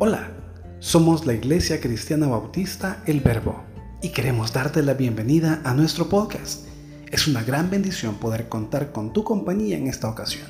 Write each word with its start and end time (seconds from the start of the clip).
Hola, 0.00 0.30
somos 0.78 1.26
la 1.26 1.34
Iglesia 1.34 1.80
Cristiana 1.80 2.28
Bautista 2.28 3.02
El 3.04 3.18
Verbo 3.18 3.64
y 4.00 4.10
queremos 4.10 4.52
darte 4.52 4.80
la 4.80 4.94
bienvenida 4.94 5.60
a 5.64 5.74
nuestro 5.74 6.08
podcast. 6.08 6.68
Es 7.10 7.26
una 7.26 7.42
gran 7.42 7.68
bendición 7.68 8.14
poder 8.14 8.48
contar 8.48 8.92
con 8.92 9.12
tu 9.12 9.24
compañía 9.24 9.76
en 9.76 9.88
esta 9.88 10.08
ocasión. 10.08 10.46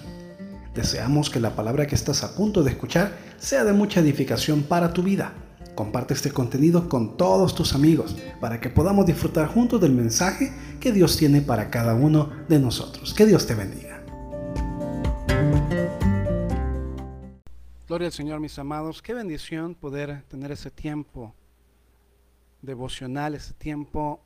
Deseamos 0.75 1.31
que 1.31 1.41
la 1.41 1.57
palabra 1.57 1.87
que 1.87 1.95
estás 1.95 2.25
a 2.25 2.35
punto 2.35 2.63
de 2.63 2.73
escuchar 2.73 3.17
sea 3.39 3.65
de 3.65 3.73
mucha 3.73 4.01
edificación 4.01 4.65
para 4.65 4.93
tu 4.93 5.03
vida. 5.03 5.33
Comparte 5.75 6.13
este 6.13 6.31
contenido 6.31 6.87
con 6.91 7.17
todos 7.17 7.55
tus 7.55 7.75
amigos 7.75 8.17
para 8.43 8.61
que 8.61 8.69
podamos 8.69 9.07
disfrutar 9.07 9.49
juntos 9.49 9.81
del 9.81 9.93
mensaje 9.93 10.53
que 10.79 10.93
Dios 10.93 11.17
tiene 11.17 11.41
para 11.41 11.71
cada 11.71 11.95
uno 11.95 12.33
de 12.51 12.59
nosotros. 12.59 13.15
Que 13.15 13.25
Dios 13.25 13.47
te 13.47 13.55
bendiga. 13.55 13.88
Gloria 17.89 18.09
al 18.09 18.13
Señor, 18.13 18.39
mis 18.39 18.59
amados. 18.59 19.01
Qué 19.01 19.15
bendición 19.15 19.75
poder 19.75 20.23
tener 20.25 20.53
ese 20.53 20.71
tiempo 20.71 21.35
devocional, 22.61 23.35
ese 23.35 23.55
tiempo 23.55 24.21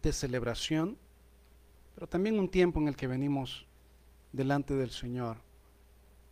de 0.00 0.10
celebración, 0.10 0.96
pero 1.94 2.06
también 2.06 2.38
un 2.38 2.48
tiempo 2.48 2.80
en 2.80 2.88
el 2.88 2.96
que 2.96 3.06
venimos 3.06 3.66
delante 4.32 4.72
del 4.72 4.90
Señor 4.90 5.36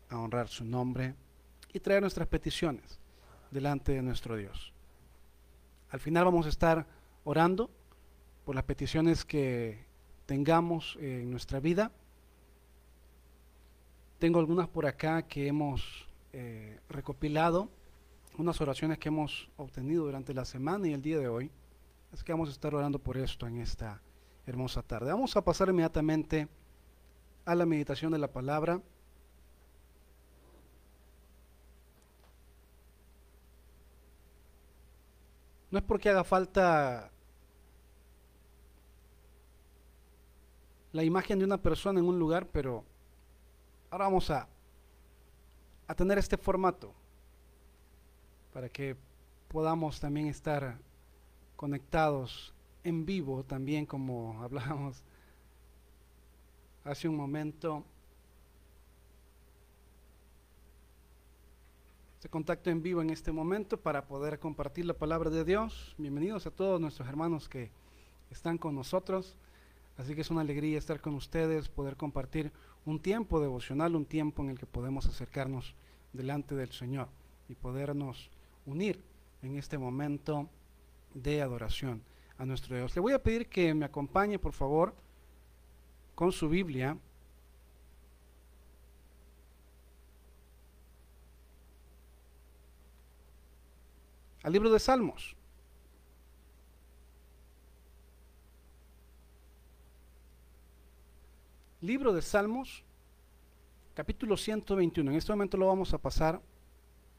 a 0.09 0.19
honrar 0.19 0.49
su 0.49 0.65
nombre 0.65 1.15
y 1.75 1.79
traer 1.79 2.01
nuestras 2.01 2.27
peticiones 2.27 2.99
delante 3.51 3.93
de 3.93 4.01
nuestro 4.01 4.35
Dios. 4.35 4.73
Al 5.91 6.01
final 6.01 6.25
vamos 6.25 6.47
a 6.47 6.49
estar 6.49 6.87
orando 7.25 7.69
por 8.47 8.55
las 8.55 8.65
peticiones 8.65 9.27
que 9.27 9.85
tengamos 10.25 10.97
en 10.99 11.31
nuestra 11.31 11.61
vida 11.61 11.93
tengo 14.21 14.39
algunas 14.39 14.69
por 14.69 14.85
acá 14.85 15.23
que 15.23 15.49
hemos 15.49 16.07
eh, 16.35 16.79
recopilado, 16.91 17.71
unas 18.37 18.61
oraciones 18.61 18.99
que 18.99 19.09
hemos 19.09 19.49
obtenido 19.57 20.05
durante 20.05 20.35
la 20.35 20.45
semana 20.45 20.87
y 20.87 20.93
el 20.93 21.01
día 21.01 21.19
de 21.19 21.27
hoy. 21.27 21.51
Así 22.13 22.23
que 22.23 22.33
vamos 22.33 22.51
a 22.51 22.53
estar 22.53 22.75
orando 22.75 22.99
por 22.99 23.17
esto 23.17 23.47
en 23.47 23.61
esta 23.61 24.03
hermosa 24.47 24.83
tarde. 24.83 25.11
Vamos 25.11 25.35
a 25.37 25.43
pasar 25.43 25.71
inmediatamente 25.71 26.49
a 27.47 27.55
la 27.55 27.65
meditación 27.65 28.13
de 28.13 28.19
la 28.19 28.31
palabra. 28.31 28.83
No 35.71 35.79
es 35.79 35.85
porque 35.85 36.11
haga 36.11 36.25
falta 36.25 37.11
la 40.93 41.05
imagen 41.05 41.39
de 41.39 41.47
una 41.47 41.63
persona 41.63 42.01
en 42.01 42.07
un 42.07 42.19
lugar, 42.19 42.49
pero 42.49 42.85
Ahora 43.91 44.05
vamos 44.05 44.31
a, 44.31 44.47
a 45.89 45.95
tener 45.97 46.17
este 46.17 46.37
formato 46.37 46.95
para 48.53 48.69
que 48.69 48.97
podamos 49.49 49.99
también 49.99 50.29
estar 50.29 50.79
conectados 51.57 52.55
en 52.85 53.05
vivo, 53.05 53.43
también 53.43 53.85
como 53.85 54.41
hablábamos 54.45 55.03
hace 56.85 57.09
un 57.09 57.17
momento. 57.17 57.85
Este 62.15 62.29
contacto 62.29 62.71
en 62.71 62.83
vivo 62.83 63.03
en 63.03 63.11
este 63.11 63.33
momento 63.33 63.77
para 63.77 64.07
poder 64.07 64.39
compartir 64.39 64.85
la 64.87 64.95
palabra 64.95 65.31
de 65.31 65.45
Dios. 65.45 65.97
Bienvenidos 65.99 66.47
a 66.47 66.53
todos 66.53 66.81
nuestros 66.81 67.09
hermanos 67.09 67.49
que 67.49 67.73
están 68.31 68.57
con 68.57 68.77
nosotros. 68.77 69.37
Así 70.01 70.15
que 70.15 70.23
es 70.23 70.31
una 70.31 70.41
alegría 70.41 70.79
estar 70.79 70.99
con 71.03 71.15
ustedes, 71.15 71.69
poder 71.69 71.95
compartir 71.95 72.51
un 72.87 73.01
tiempo 73.01 73.39
devocional, 73.39 73.95
un 73.95 74.07
tiempo 74.07 74.43
en 74.43 74.49
el 74.49 74.59
que 74.59 74.65
podemos 74.65 75.05
acercarnos 75.05 75.75
delante 76.15 76.55
del 76.55 76.73
Señor 76.73 77.09
y 77.51 77.55
podernos 77.55 78.31
unir 78.65 79.05
en 79.43 79.59
este 79.59 79.77
momento 79.77 80.49
de 81.13 81.43
adoración 81.43 82.03
a 82.39 82.47
nuestro 82.47 82.77
Dios. 82.77 82.97
Le 82.97 83.03
voy 83.03 83.13
a 83.13 83.23
pedir 83.23 83.47
que 83.51 83.75
me 83.75 83.85
acompañe, 83.85 84.39
por 84.39 84.55
favor, 84.55 84.95
con 86.15 86.33
su 86.33 86.49
Biblia. 86.49 86.97
Al 94.43 94.51
libro 94.51 94.73
de 94.73 94.79
Salmos. 94.79 95.37
Libro 101.83 102.13
de 102.13 102.21
Salmos, 102.21 102.85
capítulo 103.95 104.37
121. 104.37 105.11
En 105.11 105.17
este 105.17 105.33
momento 105.33 105.57
lo 105.57 105.67
vamos 105.67 105.95
a 105.95 105.99
pasar 105.99 106.39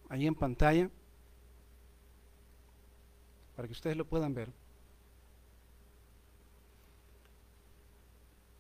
ahí 0.07 0.27
en 0.27 0.35
pantalla 0.35 0.87
para 3.55 3.67
que 3.67 3.71
ustedes 3.71 3.97
lo 3.97 4.05
puedan 4.05 4.35
ver. 4.35 4.51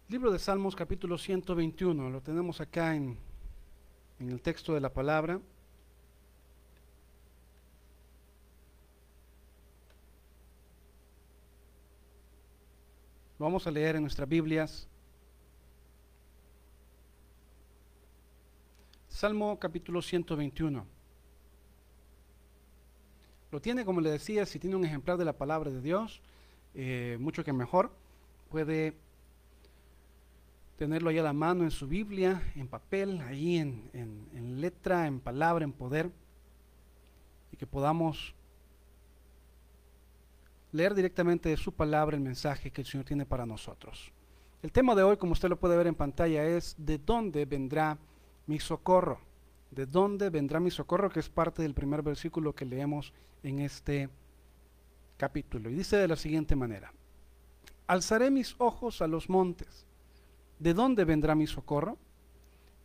Libro 0.07 0.31
de 0.31 0.39
Salmos, 0.39 0.75
capítulo 0.75 1.19
121. 1.19 2.09
Lo 2.09 2.19
tenemos 2.21 2.59
acá 2.61 2.95
en, 2.95 3.15
en 4.19 4.29
el 4.31 4.41
texto 4.41 4.73
de 4.73 4.81
la 4.81 4.91
palabra. 4.91 5.35
Lo 13.37 13.45
vamos 13.45 13.67
a 13.67 13.71
leer 13.71 13.97
en 13.97 14.01
nuestras 14.01 14.27
Biblias. 14.27 14.90
Salmo 19.21 19.59
capítulo 19.59 20.01
121. 20.01 20.83
Lo 23.51 23.61
tiene, 23.61 23.85
como 23.85 24.01
le 24.01 24.09
decía, 24.09 24.47
si 24.47 24.57
tiene 24.57 24.75
un 24.75 24.83
ejemplar 24.83 25.15
de 25.19 25.25
la 25.25 25.33
palabra 25.33 25.69
de 25.69 25.79
Dios, 25.79 26.23
eh, 26.73 27.17
mucho 27.19 27.43
que 27.43 27.53
mejor. 27.53 27.91
Puede 28.49 28.95
tenerlo 30.75 31.11
ahí 31.11 31.19
a 31.19 31.21
la 31.21 31.33
mano 31.33 31.63
en 31.63 31.69
su 31.69 31.87
Biblia, 31.87 32.51
en 32.55 32.67
papel, 32.67 33.21
ahí 33.21 33.57
en, 33.57 33.91
en 33.93 34.59
letra, 34.59 35.05
en 35.05 35.19
palabra, 35.19 35.65
en 35.65 35.71
poder, 35.71 36.09
y 37.51 37.57
que 37.57 37.67
podamos 37.67 38.33
leer 40.71 40.95
directamente 40.95 41.49
de 41.49 41.57
su 41.57 41.71
palabra 41.71 42.17
el 42.17 42.23
mensaje 42.23 42.71
que 42.71 42.81
el 42.81 42.87
Señor 42.87 43.05
tiene 43.05 43.27
para 43.27 43.45
nosotros. 43.45 44.11
El 44.63 44.71
tema 44.71 44.95
de 44.95 45.03
hoy, 45.03 45.17
como 45.17 45.33
usted 45.33 45.47
lo 45.47 45.59
puede 45.59 45.77
ver 45.77 45.85
en 45.85 45.93
pantalla, 45.93 46.43
es 46.43 46.73
¿de 46.79 46.97
dónde 46.97 47.45
vendrá 47.45 47.99
mi 48.47 48.59
socorro. 48.59 49.19
¿De 49.71 49.85
dónde 49.85 50.29
vendrá 50.29 50.59
mi 50.59 50.71
socorro? 50.71 51.09
Que 51.09 51.21
es 51.21 51.29
parte 51.29 51.61
del 51.61 51.73
primer 51.73 52.01
versículo 52.01 52.53
que 52.53 52.65
leemos 52.65 53.13
en 53.43 53.59
este 53.59 54.09
capítulo. 55.17 55.69
Y 55.69 55.75
dice 55.75 55.97
de 55.97 56.07
la 56.07 56.15
siguiente 56.15 56.55
manera, 56.55 56.93
alzaré 57.87 58.31
mis 58.31 58.55
ojos 58.57 59.01
a 59.01 59.07
los 59.07 59.29
montes. 59.29 59.85
¿De 60.59 60.73
dónde 60.73 61.05
vendrá 61.05 61.35
mi 61.35 61.47
socorro? 61.47 61.97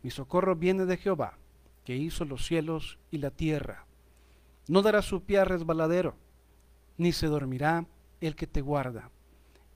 Mi 0.01 0.11
socorro 0.11 0.55
viene 0.55 0.85
de 0.85 0.97
Jehová, 0.97 1.37
que 1.83 1.95
hizo 1.95 2.25
los 2.25 2.45
cielos 2.45 2.97
y 3.11 3.17
la 3.17 3.31
tierra. 3.31 3.85
No 4.67 4.81
dará 4.81 5.01
su 5.01 5.23
pie 5.23 5.39
a 5.39 5.45
resbaladero, 5.45 6.15
ni 6.97 7.11
se 7.11 7.27
dormirá 7.27 7.85
el 8.21 8.35
que 8.35 8.47
te 8.47 8.61
guarda. 8.61 9.11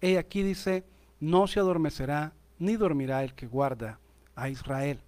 He 0.02 0.18
aquí 0.18 0.44
dice, 0.44 0.84
no 1.20 1.47
se 1.47 1.59
adormecerá, 1.59 2.34
ni 2.59 2.75
dormirá 2.75 3.24
el 3.24 3.34
que 3.34 3.47
guarda 3.47 4.00
a 4.36 4.50
Israel. 4.50 5.00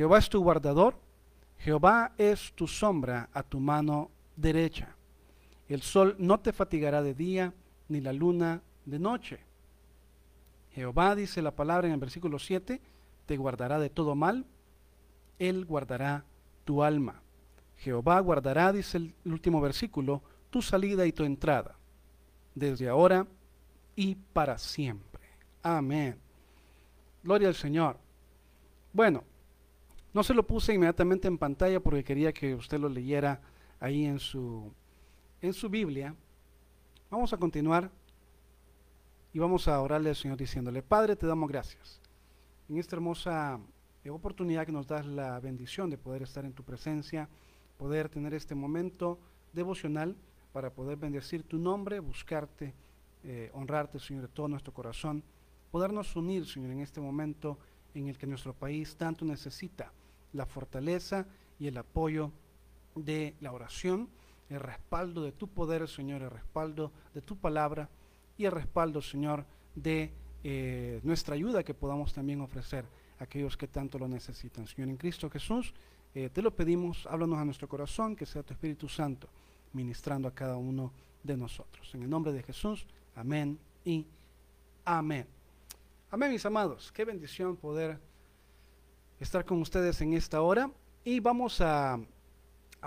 Jehová 0.00 0.16
es 0.16 0.30
tu 0.30 0.42
guardador, 0.42 0.98
Jehová 1.58 2.14
es 2.16 2.54
tu 2.54 2.66
sombra 2.66 3.28
a 3.34 3.42
tu 3.42 3.60
mano 3.60 4.10
derecha. 4.34 4.96
El 5.68 5.82
sol 5.82 6.16
no 6.18 6.40
te 6.40 6.54
fatigará 6.54 7.02
de 7.02 7.12
día, 7.12 7.52
ni 7.90 8.00
la 8.00 8.14
luna 8.14 8.62
de 8.86 8.98
noche. 8.98 9.40
Jehová, 10.72 11.14
dice 11.14 11.42
la 11.42 11.50
palabra 11.50 11.86
en 11.86 11.92
el 11.92 12.00
versículo 12.00 12.38
7, 12.38 12.80
te 13.26 13.36
guardará 13.36 13.78
de 13.78 13.90
todo 13.90 14.14
mal, 14.14 14.46
Él 15.38 15.66
guardará 15.66 16.24
tu 16.64 16.82
alma. 16.82 17.20
Jehová 17.76 18.20
guardará, 18.20 18.72
dice 18.72 18.96
el 18.96 19.14
último 19.26 19.60
versículo, 19.60 20.22
tu 20.48 20.62
salida 20.62 21.04
y 21.04 21.12
tu 21.12 21.24
entrada, 21.24 21.76
desde 22.54 22.88
ahora 22.88 23.26
y 23.96 24.14
para 24.14 24.56
siempre. 24.56 25.20
Amén. 25.62 26.18
Gloria 27.22 27.48
al 27.48 27.54
Señor. 27.54 27.98
Bueno, 28.94 29.24
no 30.12 30.22
se 30.22 30.34
lo 30.34 30.46
puse 30.46 30.74
inmediatamente 30.74 31.28
en 31.28 31.38
pantalla 31.38 31.80
porque 31.80 32.04
quería 32.04 32.32
que 32.32 32.54
usted 32.54 32.78
lo 32.78 32.88
leyera 32.88 33.40
ahí 33.78 34.04
en 34.04 34.18
su, 34.18 34.72
en 35.40 35.52
su 35.52 35.68
Biblia. 35.68 36.14
Vamos 37.10 37.32
a 37.32 37.36
continuar 37.36 37.90
y 39.32 39.38
vamos 39.38 39.68
a 39.68 39.80
orarle 39.80 40.10
al 40.10 40.16
Señor 40.16 40.36
diciéndole, 40.36 40.82
Padre, 40.82 41.16
te 41.16 41.26
damos 41.26 41.48
gracias 41.48 42.00
en 42.68 42.78
esta 42.78 42.96
hermosa 42.96 43.60
oportunidad 44.08 44.64
que 44.64 44.72
nos 44.72 44.86
das 44.86 45.04
la 45.04 45.38
bendición 45.40 45.90
de 45.90 45.98
poder 45.98 46.22
estar 46.22 46.44
en 46.44 46.52
tu 46.52 46.62
presencia, 46.62 47.28
poder 47.76 48.08
tener 48.08 48.32
este 48.32 48.54
momento 48.54 49.18
devocional 49.52 50.16
para 50.52 50.70
poder 50.70 50.96
bendecir 50.96 51.42
tu 51.42 51.58
nombre, 51.58 52.00
buscarte, 52.00 52.74
eh, 53.24 53.50
honrarte, 53.52 53.98
Señor, 53.98 54.22
de 54.22 54.28
todo 54.28 54.48
nuestro 54.48 54.72
corazón, 54.72 55.22
podernos 55.70 56.16
unir, 56.16 56.46
Señor, 56.46 56.70
en 56.70 56.80
este 56.80 57.00
momento 57.00 57.58
en 57.94 58.08
el 58.08 58.16
que 58.16 58.26
nuestro 58.26 58.54
país 58.54 58.96
tanto 58.96 59.24
necesita 59.24 59.92
la 60.32 60.46
fortaleza 60.46 61.26
y 61.58 61.66
el 61.66 61.76
apoyo 61.76 62.32
de 62.94 63.34
la 63.40 63.52
oración, 63.52 64.08
el 64.48 64.60
respaldo 64.60 65.22
de 65.22 65.32
tu 65.32 65.48
poder, 65.48 65.88
Señor, 65.88 66.22
el 66.22 66.30
respaldo 66.30 66.92
de 67.14 67.20
tu 67.20 67.36
palabra 67.36 67.88
y 68.36 68.44
el 68.44 68.52
respaldo, 68.52 69.00
Señor, 69.02 69.44
de 69.74 70.12
eh, 70.42 71.00
nuestra 71.02 71.34
ayuda 71.34 71.62
que 71.62 71.74
podamos 71.74 72.12
también 72.12 72.40
ofrecer 72.40 72.84
a 73.18 73.24
aquellos 73.24 73.56
que 73.56 73.68
tanto 73.68 73.98
lo 73.98 74.08
necesitan. 74.08 74.66
Señor, 74.66 74.88
en 74.88 74.96
Cristo 74.96 75.30
Jesús, 75.30 75.74
eh, 76.14 76.30
te 76.32 76.42
lo 76.42 76.50
pedimos, 76.50 77.06
háblanos 77.06 77.38
a 77.38 77.44
nuestro 77.44 77.68
corazón, 77.68 78.16
que 78.16 78.26
sea 78.26 78.42
tu 78.42 78.54
Espíritu 78.54 78.88
Santo 78.88 79.28
ministrando 79.72 80.26
a 80.26 80.34
cada 80.34 80.56
uno 80.56 80.92
de 81.22 81.36
nosotros. 81.36 81.94
En 81.94 82.02
el 82.02 82.10
nombre 82.10 82.32
de 82.32 82.42
Jesús, 82.42 82.86
amén 83.14 83.58
y 83.84 84.06
amén. 84.84 85.26
Amén, 86.10 86.32
mis 86.32 86.44
amados. 86.44 86.90
Qué 86.90 87.04
bendición 87.04 87.56
poder 87.56 88.00
estar 89.20 89.44
con 89.44 89.60
ustedes 89.60 90.00
en 90.00 90.14
esta 90.14 90.40
hora. 90.40 90.70
Y 91.04 91.20
vamos 91.20 91.60
a, 91.60 92.00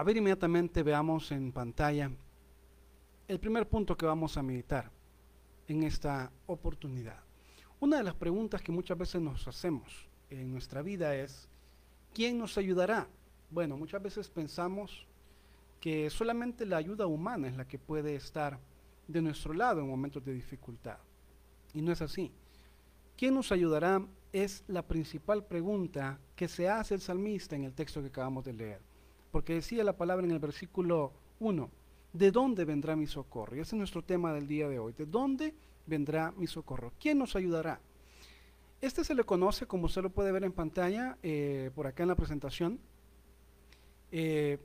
ver 0.03 0.17
inmediatamente, 0.17 0.83
veamos 0.83 1.31
en 1.31 1.51
pantalla 1.51 2.11
el 3.27 3.39
primer 3.39 3.69
punto 3.69 3.95
que 3.95 4.05
vamos 4.05 4.35
a 4.35 4.43
meditar 4.43 4.91
en 5.67 5.83
esta 5.83 6.31
oportunidad. 6.47 7.19
Una 7.79 7.97
de 7.97 8.03
las 8.03 8.15
preguntas 8.15 8.61
que 8.61 8.71
muchas 8.71 8.97
veces 8.97 9.21
nos 9.21 9.47
hacemos 9.47 10.07
en 10.29 10.51
nuestra 10.51 10.81
vida 10.81 11.15
es, 11.15 11.47
¿quién 12.13 12.37
nos 12.37 12.57
ayudará? 12.57 13.07
Bueno, 13.49 13.77
muchas 13.77 14.01
veces 14.01 14.29
pensamos 14.29 15.07
que 15.79 16.09
solamente 16.09 16.65
la 16.65 16.77
ayuda 16.77 17.07
humana 17.07 17.47
es 17.47 17.55
la 17.55 17.67
que 17.67 17.79
puede 17.79 18.15
estar 18.15 18.59
de 19.07 19.21
nuestro 19.21 19.53
lado 19.53 19.81
en 19.81 19.87
momentos 19.87 20.23
de 20.23 20.33
dificultad. 20.33 20.97
Y 21.73 21.81
no 21.81 21.91
es 21.91 22.01
así. 22.01 22.31
¿Quién 23.17 23.35
nos 23.35 23.51
ayudará? 23.51 24.01
Es 24.33 24.63
la 24.67 24.81
principal 24.81 25.45
pregunta 25.45 26.19
que 26.35 26.47
se 26.47 26.67
hace 26.67 26.95
el 26.95 27.01
salmista 27.01 27.55
en 27.55 27.65
el 27.65 27.73
texto 27.75 28.01
que 28.01 28.07
acabamos 28.07 28.43
de 28.43 28.53
leer. 28.53 28.81
Porque 29.31 29.53
decía 29.53 29.83
la 29.83 29.95
palabra 29.95 30.25
en 30.25 30.31
el 30.31 30.39
versículo 30.39 31.13
1, 31.39 31.69
¿de 32.13 32.31
dónde 32.31 32.65
vendrá 32.65 32.95
mi 32.95 33.05
socorro? 33.05 33.55
Y 33.55 33.59
ese 33.59 33.75
es 33.75 33.77
nuestro 33.77 34.03
tema 34.03 34.33
del 34.33 34.47
día 34.47 34.67
de 34.67 34.79
hoy. 34.79 34.93
¿De 34.93 35.05
dónde 35.05 35.53
vendrá 35.85 36.31
mi 36.31 36.47
socorro? 36.47 36.93
¿Quién 36.99 37.19
nos 37.19 37.35
ayudará? 37.35 37.79
Este 38.81 39.03
se 39.03 39.13
le 39.13 39.23
conoce, 39.23 39.67
como 39.67 39.85
usted 39.85 40.01
lo 40.01 40.09
puede 40.09 40.31
ver 40.31 40.43
en 40.43 40.51
pantalla, 40.51 41.15
eh, 41.21 41.69
por 41.75 41.85
acá 41.85 42.01
en 42.01 42.09
la 42.09 42.15
presentación, 42.15 42.79
eh, 44.11 44.57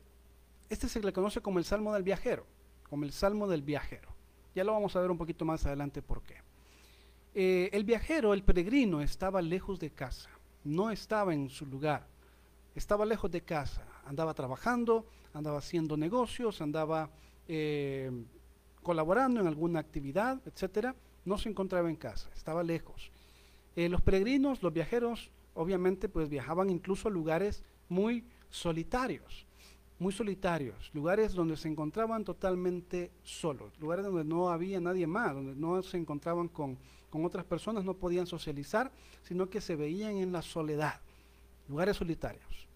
este 0.70 0.88
se 0.88 1.00
le 1.00 1.12
conoce 1.12 1.42
como 1.42 1.58
el 1.58 1.66
Salmo 1.66 1.92
del 1.92 2.02
Viajero, 2.02 2.46
como 2.88 3.04
el 3.04 3.12
Salmo 3.12 3.46
del 3.46 3.62
Viajero. 3.62 4.08
Ya 4.54 4.64
lo 4.64 4.72
vamos 4.72 4.96
a 4.96 5.00
ver 5.00 5.10
un 5.10 5.18
poquito 5.18 5.44
más 5.44 5.66
adelante 5.66 6.00
por 6.00 6.22
qué. 6.22 6.47
Eh, 7.34 7.70
el 7.72 7.84
viajero, 7.84 8.34
el 8.34 8.42
peregrino, 8.42 9.00
estaba 9.00 9.42
lejos 9.42 9.78
de 9.78 9.90
casa, 9.90 10.30
no 10.64 10.90
estaba 10.90 11.34
en 11.34 11.48
su 11.50 11.66
lugar, 11.66 12.06
estaba 12.74 13.04
lejos 13.04 13.30
de 13.30 13.42
casa, 13.42 13.86
andaba 14.06 14.34
trabajando, 14.34 15.06
andaba 15.34 15.58
haciendo 15.58 15.96
negocios, 15.96 16.60
andaba 16.60 17.10
eh, 17.46 18.10
colaborando 18.82 19.40
en 19.40 19.46
alguna 19.46 19.80
actividad, 19.80 20.40
etcétera, 20.46 20.94
no 21.24 21.38
se 21.38 21.48
encontraba 21.48 21.90
en 21.90 21.96
casa, 21.96 22.30
estaba 22.34 22.62
lejos. 22.62 23.10
Eh, 23.76 23.88
los 23.88 24.00
peregrinos, 24.00 24.62
los 24.62 24.72
viajeros, 24.72 25.30
obviamente, 25.54 26.08
pues 26.08 26.28
viajaban 26.28 26.70
incluso 26.70 27.08
a 27.08 27.10
lugares 27.10 27.62
muy 27.88 28.24
solitarios 28.48 29.46
muy 29.98 30.12
solitarios, 30.12 30.90
lugares 30.94 31.34
donde 31.34 31.56
se 31.56 31.68
encontraban 31.68 32.24
totalmente 32.24 33.10
solos, 33.24 33.72
lugares 33.80 34.04
donde 34.04 34.24
no 34.24 34.48
había 34.50 34.80
nadie 34.80 35.06
más, 35.06 35.34
donde 35.34 35.56
no 35.56 35.82
se 35.82 35.96
encontraban 35.96 36.48
con, 36.48 36.78
otras 37.12 37.44
personas, 37.44 37.84
no 37.84 37.94
podían 37.94 38.26
socializar, 38.26 38.92
sino 39.22 39.48
que 39.48 39.60
se 39.60 39.76
veían 39.76 40.16
en 40.16 40.32
la 40.32 40.42
soledad, 40.42 41.00
lugares 41.68 41.96
solitarios, 41.96 42.68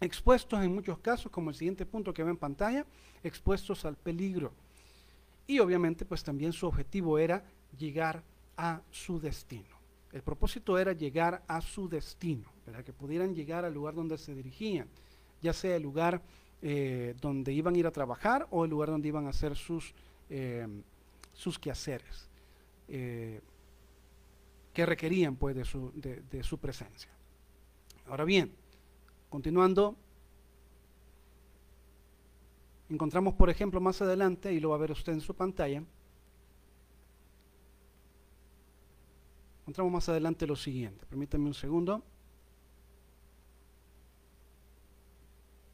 expuestos 0.00 0.62
en 0.62 0.74
muchos 0.74 0.98
casos, 0.98 1.30
como 1.30 1.50
el 1.50 1.56
siguiente 1.56 1.86
punto 1.86 2.14
que 2.14 2.22
ve 2.22 2.30
en 2.30 2.36
pantalla, 2.36 2.86
expuestos 3.22 3.84
al 3.84 3.96
peligro. 3.96 4.52
Y 5.46 5.58
obviamente 5.58 6.04
pues 6.04 6.22
también 6.22 6.52
su 6.52 6.66
objetivo 6.66 7.18
era 7.18 7.44
llegar 7.78 8.22
a 8.56 8.80
su 8.90 9.20
destino. 9.20 9.74
El 10.12 10.22
propósito 10.22 10.78
era 10.78 10.92
llegar 10.92 11.42
a 11.48 11.60
su 11.60 11.88
destino, 11.88 12.48
para 12.64 12.84
que 12.84 12.92
pudieran 12.92 13.34
llegar 13.34 13.64
al 13.64 13.74
lugar 13.74 13.94
donde 13.94 14.16
se 14.16 14.34
dirigían, 14.34 14.88
ya 15.42 15.52
sea 15.52 15.76
el 15.76 15.82
lugar 15.82 16.22
eh, 16.62 17.14
donde 17.20 17.52
iban 17.52 17.74
a 17.74 17.78
ir 17.78 17.86
a 17.86 17.90
trabajar 17.90 18.46
o 18.50 18.64
el 18.64 18.70
lugar 18.70 18.90
donde 18.90 19.08
iban 19.08 19.26
a 19.26 19.30
hacer 19.30 19.56
sus, 19.56 19.92
eh, 20.30 20.66
sus 21.34 21.58
quehaceres, 21.58 22.28
eh, 22.88 23.40
que 24.74 24.84
requerían 24.84 25.36
pues 25.36 25.56
de 25.56 25.64
su, 25.64 25.92
de 25.94 26.42
su 26.42 26.58
presencia. 26.58 27.10
Ahora 28.06 28.24
bien, 28.24 28.54
continuando, 29.30 29.96
encontramos 32.88 33.34
por 33.34 33.48
ejemplo 33.48 33.80
más 33.80 34.02
adelante, 34.02 34.52
y 34.52 34.60
lo 34.60 34.70
va 34.70 34.76
a 34.76 34.80
ver 34.80 34.90
usted 34.90 35.12
en 35.12 35.20
su 35.20 35.34
pantalla, 35.34 35.82
encontramos 39.62 39.92
más 39.92 40.08
adelante 40.08 40.46
lo 40.46 40.56
siguiente, 40.56 41.06
permítame 41.06 41.46
un 41.46 41.54
segundo. 41.54 42.02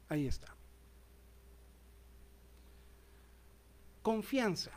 Ahí 0.07 0.27
está. 0.27 0.55
Confianza. 4.01 4.71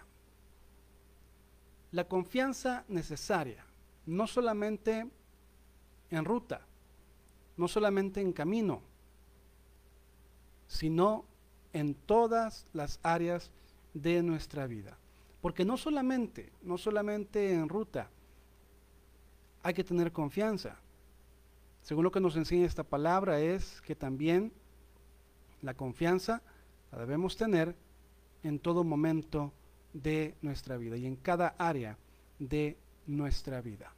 La 1.91 2.07
confianza 2.09 2.85
necesaria, 2.89 3.65
no 4.07 4.27
solamente 4.27 5.09
en 6.11 6.25
ruta, 6.25 6.67
no 7.57 7.69
solamente 7.69 8.21
en 8.21 8.33
camino, 8.33 8.83
sino 10.67 11.25
en 11.73 11.95
todas 11.95 12.67
las 12.73 13.01
áreas 13.03 13.51
de 13.95 14.23
nuestra 14.23 14.67
vida. 14.67 14.97
Porque 15.41 15.65
no 15.65 15.77
solamente, 15.77 16.53
no 16.63 16.79
solamente 16.79 17.53
en 17.53 17.69
ruta, 17.69 18.11
hay 19.63 19.75
que 19.75 19.85
tener 19.85 20.13
confianza. 20.13 20.77
Según 21.83 22.05
lo 22.05 22.11
que 22.11 22.21
nos 22.21 22.37
enseña 22.37 22.67
esta 22.67 22.85
palabra 22.85 23.41
es 23.41 23.81
que 23.83 23.95
también 23.95 24.53
la 25.63 25.75
confianza 25.75 26.43
la 26.93 26.99
debemos 26.99 27.37
tener 27.37 27.75
en 28.43 28.59
todo 28.59 28.85
momento 28.85 29.53
de 29.93 30.35
nuestra 30.43 30.77
vida 30.77 30.97
y 30.97 31.07
en 31.07 31.17
cada 31.17 31.55
área 31.59 31.97
de 32.39 32.77
nuestra 33.07 33.61
vida. 33.61 33.93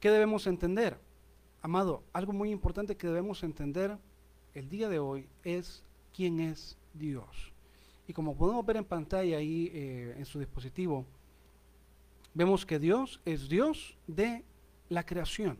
¿Qué 0.00 0.10
debemos 0.10 0.46
entender? 0.46 0.98
Amado, 1.60 2.02
algo 2.12 2.32
muy 2.32 2.50
importante 2.50 2.96
que 2.96 3.06
debemos 3.06 3.42
entender 3.42 3.96
el 4.54 4.68
día 4.68 4.88
de 4.88 4.98
hoy 4.98 5.28
es 5.44 5.82
quién 6.14 6.40
es 6.40 6.76
Dios. 6.92 7.52
Y 8.08 8.12
como 8.12 8.36
podemos 8.36 8.66
ver 8.66 8.78
en 8.78 8.84
pantalla 8.84 9.36
ahí 9.36 9.70
eh, 9.72 10.14
en 10.18 10.24
su 10.26 10.40
dispositivo, 10.40 11.06
vemos 12.34 12.66
que 12.66 12.78
Dios 12.78 13.20
es 13.24 13.48
Dios 13.48 13.96
de 14.08 14.44
la 14.88 15.06
creación. 15.06 15.58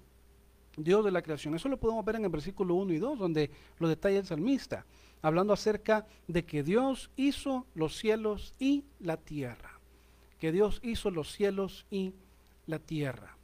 Dios 0.77 1.05
de 1.05 1.13
la 1.13 1.23
creación. 1.23 1.55
Eso 1.55 1.69
lo 1.69 1.77
podemos 1.77 2.05
ver 2.05 2.17
en 2.17 2.25
el 2.25 2.31
versículo 2.31 2.75
1 2.75 2.95
y 2.95 2.99
2, 2.99 3.19
donde 3.19 3.51
lo 3.79 3.89
detalla 3.89 4.19
el 4.19 4.27
salmista 4.27 4.85
hablando 5.23 5.53
acerca 5.53 6.07
de 6.27 6.45
que 6.45 6.63
Dios 6.63 7.11
hizo 7.17 7.67
los 7.75 7.97
cielos 7.97 8.55
y 8.59 8.85
la 8.99 9.17
tierra. 9.17 9.72
Que 10.43 10.51
Dios 10.51 10.81
hizo 10.83 11.13
los 11.13 11.31
cielos 11.31 11.87
y 11.89 12.15
la 12.67 12.81
tierra. 12.81 13.39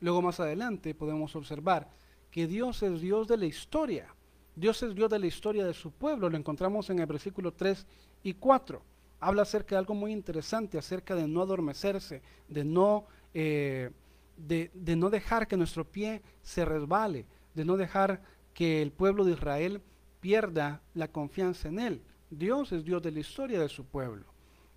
Luego 0.00 0.20
más 0.20 0.40
adelante 0.40 0.94
podemos 0.94 1.34
observar 1.36 1.88
que 2.30 2.46
Dios 2.46 2.82
es 2.82 3.00
Dios 3.00 3.26
de 3.28 3.38
la 3.38 3.46
historia. 3.46 4.14
Dios 4.54 4.82
es 4.82 4.94
Dios 4.94 5.08
de 5.08 5.18
la 5.18 5.26
historia 5.26 5.64
de 5.64 5.72
su 5.72 5.90
pueblo. 5.90 6.28
Lo 6.28 6.36
encontramos 6.36 6.90
en 6.90 6.98
el 6.98 7.06
versículo 7.06 7.54
3 7.54 7.86
y 8.24 8.34
4. 8.34 8.82
Habla 9.20 9.40
acerca 9.40 9.74
de 9.74 9.78
algo 9.78 9.94
muy 9.94 10.12
interesante, 10.12 10.76
acerca 10.76 11.14
de 11.14 11.26
no 11.26 11.40
adormecerse, 11.40 12.20
de 12.46 12.62
no, 12.62 13.06
eh, 13.32 13.90
de, 14.36 14.70
no 14.94 15.08
dejar 15.08 15.48
que 15.48 15.56
nuestro 15.56 15.90
pie 15.90 16.20
se 16.42 16.66
resbale, 16.66 17.24
de 17.54 17.64
no 17.64 17.78
dejar 17.78 18.20
que 18.52 18.82
el 18.82 18.92
pueblo 18.92 19.24
de 19.24 19.32
Israel 19.32 19.80
pierda 20.20 20.82
la 20.92 21.08
confianza 21.08 21.68
en 21.68 21.78
Él. 21.78 22.02
Dios 22.28 22.70
es 22.72 22.84
Dios 22.84 23.00
de 23.00 23.12
la 23.12 23.20
historia 23.20 23.58
de 23.58 23.70
su 23.70 23.86
pueblo 23.86 24.31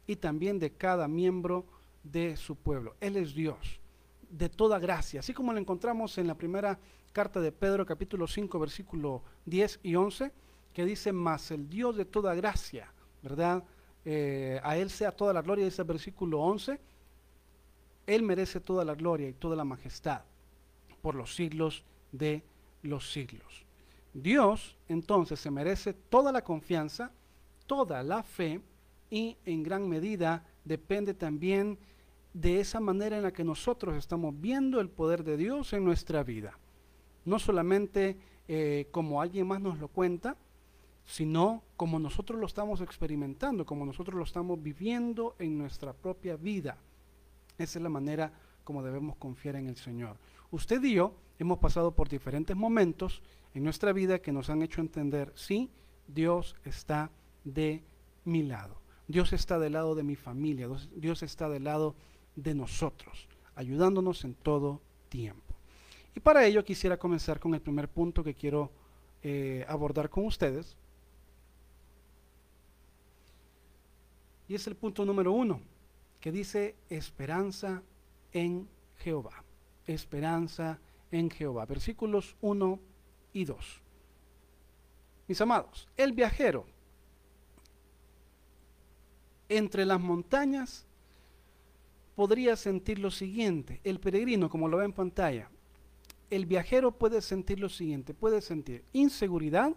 y 0.08 0.16
también 0.16 0.60
de 0.60 0.72
cada 0.72 1.08
miembro 1.08 1.66
de 2.04 2.38
su 2.38 2.56
pueblo. 2.56 2.96
Él 3.00 3.18
es 3.18 3.34
Dios 3.34 3.80
de 4.30 4.50
toda 4.50 4.80
gracia, 4.80 5.20
así 5.20 5.34
como 5.34 5.54
lo 5.54 5.60
encontramos 5.60 6.18
en 6.18 6.28
la 6.28 6.36
primera 6.36 6.80
carta 7.14 7.40
de 7.40 7.52
Pedro 7.52 7.86
capítulo 7.86 8.28
5 8.28 8.60
versículo 8.60 9.24
10 9.46 9.80
y 9.84 9.96
11, 9.96 10.32
que 10.74 10.86
dice, 10.86 11.14
más 11.14 11.52
el 11.52 11.70
Dios 11.70 11.96
de 11.96 12.04
toda 12.04 12.36
gracia, 12.36 12.92
¿verdad? 13.24 13.64
Eh, 14.04 14.60
a 14.64 14.78
Él 14.78 14.90
sea 14.90 15.12
toda 15.12 15.32
la 15.34 15.42
gloria, 15.42 15.64
dice 15.64 15.82
el 15.82 15.88
versículo 15.88 16.42
11, 16.42 16.80
Él 18.06 18.24
merece 18.24 18.60
toda 18.60 18.84
la 18.84 18.94
gloria 18.94 19.30
y 19.30 19.34
toda 19.34 19.56
la 19.56 19.64
majestad 19.64 20.22
por 21.02 21.16
los 21.16 21.36
siglos 21.36 21.84
de 22.12 22.44
los 22.82 23.12
siglos. 23.12 23.66
Dios 24.14 24.76
entonces 24.88 25.40
se 25.40 25.52
merece 25.52 25.94
toda 25.94 26.32
la 26.32 26.44
confianza, 26.44 27.12
toda 27.66 28.04
la 28.04 28.24
fe 28.24 28.62
y 29.10 29.38
en 29.46 29.64
gran 29.64 29.88
medida 29.88 30.46
depende 30.64 31.14
también 31.14 31.78
de 32.34 32.60
esa 32.60 32.80
manera 32.80 33.18
en 33.18 33.24
la 33.24 33.32
que 33.32 33.44
nosotros 33.44 33.96
estamos 33.96 34.34
viendo 34.40 34.82
el 34.82 34.90
poder 34.90 35.24
de 35.24 35.38
Dios 35.38 35.74
en 35.74 35.86
nuestra 35.86 36.24
vida. 36.24 36.58
no 37.24 37.40
solamente 37.40 38.18
eh, 38.48 38.88
como 38.92 39.20
alguien 39.20 39.48
más 39.48 39.60
nos 39.60 39.80
lo 39.80 39.88
cuenta, 39.88 40.38
sino 41.06 41.64
como 41.76 41.98
nosotros 41.98 42.40
lo 42.40 42.46
estamos 42.46 42.82
experimentando, 42.82 43.66
como 43.66 43.86
nosotros 43.86 44.16
lo 44.16 44.24
estamos 44.24 44.62
viviendo 44.62 45.36
en 45.40 45.58
nuestra 45.58 45.94
propia 45.94 46.36
vida. 46.36 46.78
Esa 47.58 47.80
es 47.80 47.84
la 47.84 47.90
manera 47.90 48.32
como 48.64 48.84
debemos 48.84 49.16
confiar 49.16 49.56
en 49.56 49.68
el 49.68 49.78
Señor. 49.78 50.18
Usted 50.52 50.84
y 50.84 50.94
yo 50.94 51.16
hemos 51.40 51.60
pasado 51.60 51.96
por 51.96 52.10
diferentes 52.10 52.56
momentos 52.56 53.22
en 53.54 53.64
nuestra 53.64 53.94
vida 53.94 54.20
que 54.20 54.32
nos 54.32 54.50
han 54.50 54.62
hecho 54.62 54.82
entender, 54.82 55.32
sí, 55.36 55.70
Dios 56.08 56.56
está 56.66 57.10
de 57.44 57.84
mi 58.26 58.44
lado. 58.44 58.85
Dios 59.08 59.34
está 59.34 59.60
del 59.60 59.74
lado 59.74 59.96
de 59.96 60.04
mi 60.04 60.16
familia. 60.16 60.68
Dios 60.96 61.24
está 61.24 61.50
del 61.50 61.66
lado 61.66 61.96
de 62.36 62.56
nosotros, 62.56 63.28
ayudándonos 63.56 64.24
en 64.24 64.34
todo 64.34 64.82
tiempo. 65.10 65.56
Y 66.16 66.20
para 66.20 66.46
ello 66.46 66.64
quisiera 66.64 66.98
comenzar 66.98 67.40
con 67.40 67.54
el 67.54 67.62
primer 67.62 67.90
punto 67.90 68.24
que 68.24 68.34
quiero 68.34 68.72
eh, 69.22 69.66
abordar 69.68 70.10
con 70.10 70.26
ustedes. 70.26 70.76
Y 74.48 74.56
es 74.56 74.66
el 74.68 74.76
punto 74.76 75.06
número 75.06 75.32
uno, 75.32 75.60
que 76.20 76.32
dice 76.32 76.76
esperanza 76.90 77.82
en 78.32 78.68
Jehová. 78.98 79.44
Esperanza 79.86 80.80
en 81.12 81.30
Jehová. 81.30 81.66
Versículos 81.66 82.36
1 82.42 82.80
y 83.34 83.46
2. 83.46 83.82
Mis 85.28 85.42
amados, 85.42 85.88
el 85.98 86.14
viajero 86.14 86.66
entre 89.50 89.86
las 89.86 90.00
montañas 90.00 90.86
podría 92.16 92.56
sentir 92.56 93.00
lo 93.00 93.12
siguiente. 93.12 93.82
El 93.84 94.00
peregrino, 94.00 94.50
como 94.50 94.68
lo 94.68 94.78
ve 94.78 94.86
en 94.86 94.94
pantalla, 94.94 95.50
el 96.30 96.46
viajero 96.46 96.92
puede 96.92 97.22
sentir 97.22 97.60
lo 97.60 97.70
siguiente. 97.70 98.14
Puede 98.14 98.42
sentir 98.42 98.84
inseguridad 98.94 99.74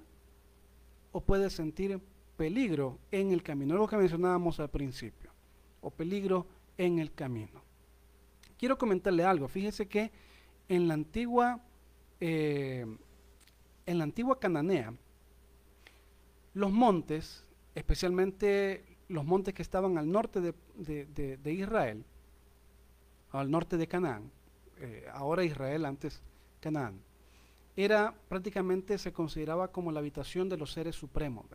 o 1.12 1.20
puede 1.20 1.50
sentir 1.50 2.00
peligro 2.36 2.98
en 3.10 3.32
el 3.32 3.42
camino. 3.42 3.76
Lo 3.76 3.86
que 3.86 3.96
mencionábamos 3.96 4.60
al 4.60 4.70
principio. 4.70 5.30
O 5.80 5.90
peligro 5.90 6.46
en 6.76 6.98
el 6.98 7.12
camino. 7.12 7.62
Quiero 8.56 8.78
comentarle 8.78 9.24
algo. 9.24 9.48
Fíjese 9.48 9.86
que 9.86 10.10
en 10.68 10.88
la 10.88 10.94
antigua, 10.94 11.60
eh, 12.20 12.86
en 13.86 13.98
la 13.98 14.04
antigua 14.04 14.38
Cananea, 14.38 14.92
los 16.54 16.72
montes, 16.72 17.44
especialmente 17.74 18.84
los 19.08 19.24
montes 19.24 19.54
que 19.54 19.62
estaban 19.62 19.98
al 19.98 20.10
norte 20.10 20.40
de, 20.40 21.52
Israel, 21.52 22.04
al 23.32 23.50
norte 23.50 23.76
de 23.76 23.86
Canaán, 23.86 24.30
eh, 24.78 25.06
ahora 25.12 25.44
Israel, 25.44 25.86
antes 25.86 26.22
Canaán, 26.60 27.00
era 27.76 28.14
prácticamente, 28.28 28.98
se 28.98 29.12
consideraba 29.12 29.68
como 29.68 29.92
la 29.92 30.00
habitación 30.00 30.48
de 30.48 30.56
los 30.56 30.72
seres 30.72 30.96
supremos. 30.96 31.46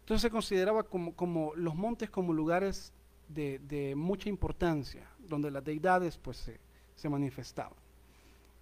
Entonces 0.00 0.22
se 0.22 0.30
consideraba 0.30 0.82
como, 0.82 1.14
como, 1.14 1.54
los 1.54 1.74
montes 1.74 2.10
como 2.10 2.32
lugares 2.32 2.92
de, 3.28 3.94
mucha 3.96 4.28
importancia, 4.28 5.08
donde 5.18 5.50
las 5.50 5.64
deidades 5.64 6.18
pues 6.18 6.36
se, 6.36 6.60
se 6.94 7.08
manifestaban 7.08 7.78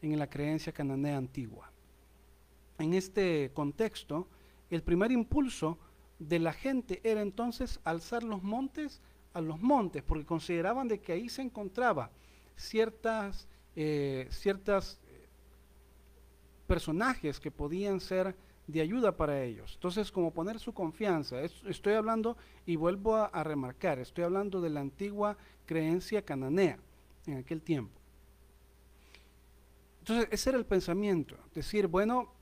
en 0.03 0.19
la 0.19 0.29
creencia 0.29 0.73
cananea 0.73 1.17
antigua. 1.17 1.71
En 2.79 2.95
este 2.95 3.51
contexto, 3.53 4.29
el 4.71 4.83
primer 4.83 5.13
impulso 5.13 5.79
de 6.21 6.39
la 6.39 6.53
gente 6.53 7.01
era 7.03 7.23
entonces 7.23 7.81
alzar 7.83 8.23
los 8.23 8.43
montes 8.43 9.01
a 9.33 9.41
los 9.41 9.61
montes, 9.61 10.03
porque 10.03 10.27
consideraban 10.27 10.87
de 10.87 11.01
que 11.01 11.13
ahí 11.13 11.29
se 11.29 11.43
encontraba 11.43 12.11
ciertas, 12.57 13.49
eh, 13.75 14.29
ciertas 14.31 15.01
eh, 15.07 15.27
personajes 16.67 17.41
que 17.41 17.51
podían 17.51 18.01
ser 18.01 18.37
de 18.67 18.81
ayuda 18.81 19.17
para 19.17 19.43
ellos. 19.43 19.73
Entonces, 19.75 20.13
como 20.13 20.33
poner 20.33 20.59
su 20.61 20.75
confianza, 20.75 21.41
estoy 21.43 21.95
hablando 21.95 22.37
y 22.67 22.77
vuelvo 22.77 23.17
a, 23.17 23.43
remarcar, 23.43 23.99
estoy 23.99 24.25
hablando 24.25 24.61
de 24.61 24.71
la 24.71 24.81
antigua 24.81 25.37
creencia 25.67 26.23
cananea 26.23 26.79
en 27.27 27.39
aquel 27.39 27.63
tiempo. 27.63 27.99
Entonces, 30.01 30.29
ese 30.31 30.51
era 30.51 30.59
el 30.59 30.67
pensamiento, 30.67 31.37
decir, 31.55 31.87
bueno, 31.87 32.33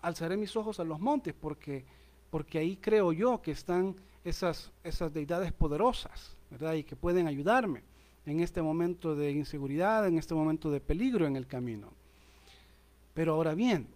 alzaré 0.00 0.36
mis 0.36 0.56
ojos 0.56 0.80
a 0.80 0.84
los 0.84 1.00
montes 1.00 1.32
porque 1.32 1.84
porque 2.34 2.58
ahí 2.58 2.76
creo 2.76 3.12
yo 3.12 3.40
que 3.40 3.52
están 3.52 3.94
esas, 4.24 4.72
esas 4.82 5.14
deidades 5.14 5.52
poderosas, 5.52 6.36
¿verdad? 6.50 6.74
Y 6.74 6.82
que 6.82 6.96
pueden 6.96 7.28
ayudarme 7.28 7.84
en 8.26 8.40
este 8.40 8.60
momento 8.60 9.14
de 9.14 9.30
inseguridad, 9.30 10.04
en 10.08 10.18
este 10.18 10.34
momento 10.34 10.68
de 10.68 10.80
peligro 10.80 11.28
en 11.28 11.36
el 11.36 11.46
camino. 11.46 11.92
Pero 13.14 13.34
ahora 13.34 13.54
bien, 13.54 13.86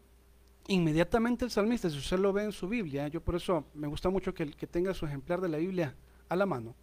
inmediatamente 0.69 1.45
el 1.45 1.51
salmista, 1.51 1.91
si 1.91 1.99
usted 1.99 2.21
lo 2.21 2.33
ve 2.33 2.45
en 2.45 2.53
su 2.53 2.69
Biblia, 2.69 3.09
yo 3.09 3.21
por 3.21 3.35
eso 3.35 3.65
me 3.75 3.89
gusta 3.89 4.09
mucho 4.09 4.33
que, 4.33 4.47
tenga 4.47 4.95
su 4.95 5.05
ejemplar 5.05 5.41
de 5.41 5.49
la 5.49 5.59
Biblia 5.59 5.97
a 6.29 6.37
la 6.37 6.47
mano, 6.47 6.77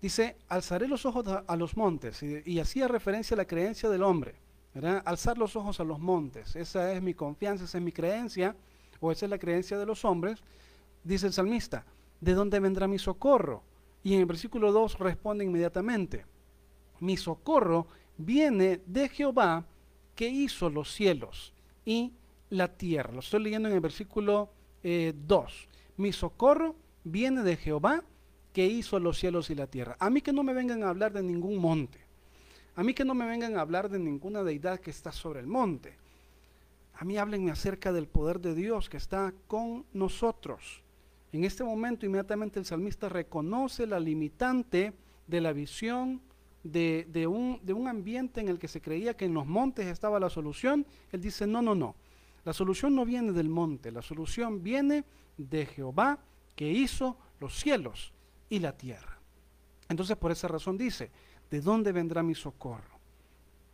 dice, 0.00 0.36
alzaré 0.48 0.86
los 0.86 1.04
ojos 1.04 1.26
a, 1.44 1.56
los 1.56 1.76
montes, 1.76 2.22
y, 2.22 2.40
y, 2.44 2.60
hacía 2.60 2.86
referencia 2.86 3.34
a 3.34 3.38
la 3.38 3.46
creencia 3.46 3.88
del 3.88 4.04
hombre, 4.04 4.36
¿verdad? 4.72 5.02
Alzar 5.06 5.38
los 5.38 5.56
ojos 5.56 5.80
a 5.80 5.84
los 5.84 5.98
montes, 5.98 6.54
esa 6.54 6.92
es 6.92 7.02
mi 7.02 7.14
confianza, 7.14 7.64
esa 7.64 7.78
es 7.78 7.84
mi 7.84 7.90
creencia, 7.90 8.54
o 9.02 9.10
esa 9.10 9.26
es 9.26 9.30
la 9.30 9.38
creencia 9.38 9.76
de 9.76 9.84
los 9.84 10.04
hombres, 10.04 10.42
dice 11.02 11.26
el 11.26 11.32
salmista, 11.32 11.84
¿de 12.20 12.34
dónde 12.34 12.60
vendrá 12.60 12.86
mi 12.86 12.98
socorro? 12.98 13.64
Y 14.04 14.14
en 14.14 14.20
el 14.20 14.26
versículo 14.26 14.70
2 14.70 14.98
responde 15.00 15.44
inmediatamente, 15.44 16.24
mi 17.00 17.16
socorro 17.16 17.88
viene 18.16 18.80
de 18.86 19.08
Jehová 19.08 19.66
que 20.14 20.28
hizo 20.28 20.70
los 20.70 20.92
cielos 20.92 21.52
y 21.84 22.12
la 22.50 22.68
tierra. 22.68 23.12
Lo 23.12 23.20
estoy 23.20 23.42
leyendo 23.42 23.68
en 23.68 23.74
el 23.74 23.80
versículo 23.80 24.50
2. 24.82 24.84
Eh, 24.84 25.12
mi 25.96 26.12
socorro 26.12 26.76
viene 27.02 27.42
de 27.42 27.56
Jehová 27.56 28.04
que 28.52 28.66
hizo 28.66 29.00
los 29.00 29.18
cielos 29.18 29.50
y 29.50 29.56
la 29.56 29.66
tierra. 29.66 29.96
A 29.98 30.10
mí 30.10 30.20
que 30.20 30.32
no 30.32 30.44
me 30.44 30.54
vengan 30.54 30.84
a 30.84 30.90
hablar 30.90 31.12
de 31.12 31.22
ningún 31.22 31.58
monte. 31.58 31.98
A 32.76 32.84
mí 32.84 32.94
que 32.94 33.04
no 33.04 33.14
me 33.14 33.26
vengan 33.26 33.56
a 33.56 33.62
hablar 33.62 33.88
de 33.88 33.98
ninguna 33.98 34.44
deidad 34.44 34.78
que 34.78 34.90
está 34.90 35.10
sobre 35.10 35.40
el 35.40 35.48
monte. 35.48 36.01
A 37.02 37.04
mí 37.04 37.18
háblenme 37.18 37.50
acerca 37.50 37.92
del 37.92 38.06
poder 38.06 38.38
de 38.38 38.54
Dios 38.54 38.88
que 38.88 38.96
está 38.96 39.34
con 39.48 39.84
nosotros. 39.92 40.84
En 41.32 41.42
este 41.42 41.64
momento 41.64 42.06
inmediatamente 42.06 42.60
el 42.60 42.64
salmista 42.64 43.08
reconoce 43.08 43.88
la 43.88 43.98
limitante 43.98 44.92
de 45.26 45.40
la 45.40 45.52
visión 45.52 46.22
de, 46.62 47.26
un, 47.26 47.58
de 47.64 47.72
un 47.72 47.88
ambiente 47.88 48.40
en 48.40 48.48
el 48.48 48.60
que 48.60 48.68
se 48.68 48.80
creía 48.80 49.16
que 49.16 49.24
en 49.24 49.34
los 49.34 49.48
montes 49.48 49.86
estaba 49.86 50.20
la 50.20 50.30
solución. 50.30 50.86
Él 51.10 51.20
dice, 51.20 51.44
no, 51.44 51.60
no, 51.60 51.74
no. 51.74 51.96
La 52.44 52.52
solución 52.52 52.94
no 52.94 53.04
viene 53.04 53.32
del 53.32 53.48
monte, 53.48 53.90
la 53.90 54.02
solución 54.02 54.62
viene 54.62 55.04
de 55.36 55.66
Jehová 55.66 56.20
que 56.54 56.70
hizo 56.70 57.16
los 57.40 57.58
cielos 57.58 58.12
y 58.48 58.60
la 58.60 58.76
tierra. 58.76 59.18
Entonces 59.88 60.16
por 60.16 60.30
esa 60.30 60.46
razón 60.46 60.78
dice, 60.78 61.10
¿de 61.50 61.60
dónde 61.62 61.90
vendrá 61.90 62.22
mi 62.22 62.36
socorro? 62.36 63.00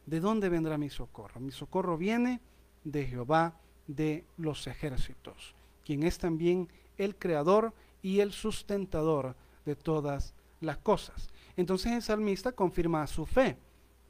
¿De 0.07 0.19
dónde 0.19 0.49
vendrá 0.49 0.79
mi 0.79 0.89
socorro? 0.89 1.41
Mi 1.41 1.51
socorro 1.53 1.99
viene 1.99 2.41
de 2.85 3.07
Jehová 3.07 3.55
de 3.87 4.25
los 4.37 4.67
ejércitos, 4.67 5.55
quien 5.85 6.03
es 6.03 6.19
también 6.19 6.69
el 6.97 7.17
creador 7.17 7.73
y 8.03 8.21
el 8.21 8.33
sustentador 8.33 9.35
de 9.65 9.77
todas 9.77 10.35
las 10.61 10.79
cosas. 10.79 11.29
Entonces 11.57 11.93
el 11.93 12.03
salmista 12.03 12.53
confirma 12.53 13.07
su 13.07 13.27
fe, 13.27 13.57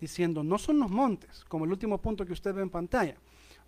diciendo, 0.00 0.42
no 0.42 0.58
son 0.58 0.78
los 0.78 0.90
montes, 0.90 1.44
como 1.48 1.64
el 1.64 1.72
último 1.72 1.98
punto 1.98 2.24
que 2.24 2.32
usted 2.32 2.54
ve 2.54 2.62
en 2.62 2.70
pantalla, 2.70 3.16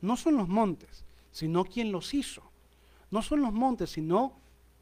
no 0.01 0.17
son 0.17 0.37
los 0.37 0.49
montes, 0.49 1.05
sino 1.31 1.65
quien 1.65 1.93
los 1.93 2.15
hizo. 2.15 2.43
No 3.11 3.23
son 3.23 3.43
los 3.43 3.53
montes, 3.53 3.91
sino 3.91 4.35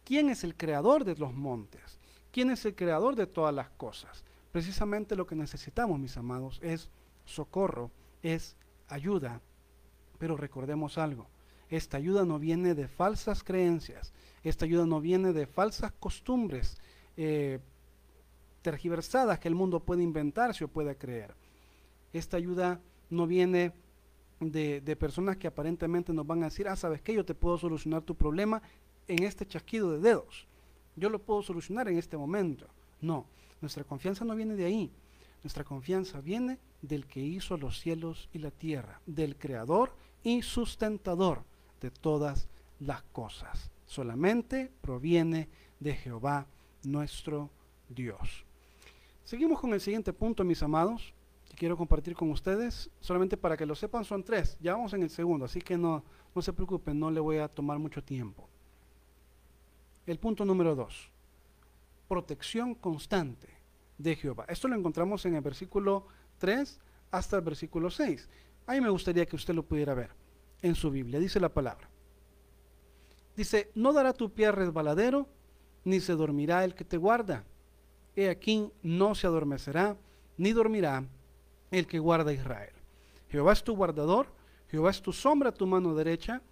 quién 0.05 0.31
es 0.31 0.45
el 0.45 0.55
creador 0.55 1.05
de 1.05 1.17
los 1.17 1.33
montes, 1.33 1.99
quién 2.31 2.51
es 2.51 2.65
el 2.65 2.75
creador 2.75 3.17
de 3.17 3.27
todas 3.27 3.55
las 3.55 3.71
cosas. 3.71 4.25
Precisamente 4.53 5.17
lo 5.17 5.27
que 5.27 5.35
necesitamos, 5.35 5.99
mis 5.99 6.17
amados, 6.17 6.61
es 6.63 6.91
socorro, 7.25 7.91
es 8.23 8.57
ayuda 8.89 9.41
pero 10.19 10.37
recordemos 10.37 10.99
algo, 10.99 11.29
esta 11.71 11.97
ayuda 11.97 12.25
no 12.25 12.39
viene 12.39 12.75
de 12.75 12.89
falsas 12.89 13.43
creencias, 13.45 14.13
esta 14.43 14.65
ayuda 14.65 14.87
no 14.87 15.01
viene 15.01 15.33
de 15.33 15.47
falsas 15.47 15.93
costumbres 15.93 16.79
eh, 17.17 17.59
tergiversadas 18.63 19.39
que 19.39 19.49
el 19.49 19.55
mundo 19.55 19.81
puede 19.81 20.03
inventarse 20.03 20.65
o 20.65 20.69
puede 20.69 20.97
creer. 20.97 21.35
Esta 22.13 22.37
ayuda 22.37 22.81
no 23.11 23.27
viene 23.27 23.73
de, 24.41 24.81
de, 24.81 24.97
personas 24.97 25.37
que 25.37 25.47
aparentemente 25.47 26.13
nos 26.13 26.27
van 26.27 26.43
a 26.43 26.47
decir, 26.47 26.69
ah, 26.69 26.77
sabes 26.77 27.03
qué, 27.03 27.15
yo 27.15 27.25
te 27.25 27.35
puedo 27.35 27.59
solucionar 27.59 28.03
tu 28.03 28.15
problema 28.15 28.63
en 29.07 29.25
este 29.25 29.47
chasquido 29.47 29.93
de 29.93 30.01
dedos. 30.01 30.47
Yo 30.97 31.11
lo 31.11 31.19
puedo 31.19 31.43
solucionar 31.43 31.89
en 31.89 31.99
este 31.99 32.17
momento. 32.17 32.67
No, 33.01 33.27
nuestra 33.61 33.85
confianza 33.85 34.25
no 34.25 34.35
viene 34.35 34.55
de 34.55 34.65
ahí. 34.65 34.91
Nuestra 35.43 35.65
confianza 35.65 36.21
viene 36.21 36.59
del 36.83 37.07
que 37.07 37.21
hizo 37.21 37.57
los 37.57 37.81
cielos 37.81 38.29
y 38.33 38.39
la 38.39 38.51
tierra, 38.51 39.01
del 39.07 39.37
Creador 39.37 39.93
y 40.23 40.43
sustentador 40.43 41.45
de 41.81 41.91
todas 41.91 42.49
las 42.81 43.03
cosas. 43.13 43.71
Solamente 43.87 44.71
proviene 44.81 45.49
de 45.81 45.95
Jehová 45.95 46.47
nuestro 46.85 47.51
Dios. 47.89 48.45
Seguimos 49.25 49.61
con 49.61 49.73
el 49.73 49.81
siguiente 49.81 50.13
punto, 50.13 50.45
mis 50.45 50.63
amados, 50.63 51.13
que 51.49 51.57
quiero 51.57 51.77
compartir 51.77 52.15
con 52.15 52.31
ustedes, 52.31 52.91
solamente 53.01 53.37
para 53.37 53.57
que 53.57 53.67
lo 53.67 53.75
sepan, 53.75 54.05
son 54.05 54.23
tres. 54.23 54.57
Ya 54.61 54.73
vamos 54.73 54.93
en 54.95 55.03
el 55.03 55.11
segundo, 55.11 55.45
así 55.45 55.61
que 55.61 55.77
no, 55.77 56.03
no 56.35 56.43
se 56.43 56.53
preocupen, 56.53 56.99
no 56.99 57.11
le 57.11 57.21
voy 57.21 57.39
a 57.39 57.49
tomar 57.49 57.79
mucho 57.79 58.03
tiempo. 58.03 58.49
El 60.07 60.19
punto 60.19 60.45
número 60.45 60.75
dos, 60.75 61.11
protección 62.09 62.75
constante 62.75 63.49
de 63.99 64.17
Jehová. 64.17 64.47
Esto 64.49 64.69
lo 64.69 64.77
encontramos 64.77 65.27
en 65.27 65.35
el 65.35 65.43
versículo 65.43 66.07
3 66.39 66.81
hasta 67.11 67.37
el 67.37 67.43
versículo 67.43 67.91
6. 67.91 68.29
Ahí 68.69 68.83
me 68.83 68.91
gustaría 68.91 69.25
que 69.25 69.35
usted 69.35 69.55
lo 69.55 69.63
pudiera 69.63 69.95
ver 69.95 70.11
en 70.61 70.75
su 70.75 70.91
Biblia. 70.91 71.19
Dice 71.19 71.41
la 71.41 71.49
palabra. 71.49 71.89
Dice, 73.35 73.71
no 73.75 73.95
dará 73.95 74.13
tu 74.13 74.31
pie 74.31 74.53
resbaladero, 74.53 75.27
ni 75.85 76.01
se 76.01 76.13
dormirá 76.13 76.65
el 76.65 76.75
que 76.75 76.85
te 76.85 76.99
guarda. 76.99 77.45
He 78.15 78.29
aquí, 78.29 78.71
no 78.83 79.15
se 79.15 79.27
adormecerá, 79.27 79.97
ni 80.37 80.53
dormirá 80.53 81.03
el 81.71 81.87
que 81.87 81.99
guarda 81.99 82.31
Israel. 82.31 82.75
Jehová 83.31 83.55
es 83.55 83.65
tu 83.65 83.75
guardador, 83.75 84.27
Jehová 84.71 84.91
es 84.91 85.01
tu 85.01 85.15
sombra 85.15 85.49
a 85.49 85.55
tu 85.55 85.67
mano 85.67 85.95
derecha, 85.95 86.43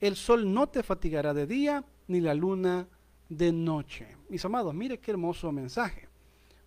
el 0.00 0.14
sol 0.14 0.54
no 0.54 0.68
te 0.68 0.84
fatigará 0.84 1.34
de 1.34 1.48
día, 1.48 1.84
ni 2.06 2.20
la 2.20 2.34
luna 2.34 2.86
de 3.28 3.50
noche. 3.50 4.16
Mis 4.28 4.44
amados, 4.44 4.72
mire 4.74 4.98
qué 4.98 5.10
hermoso 5.10 5.50
mensaje, 5.50 6.08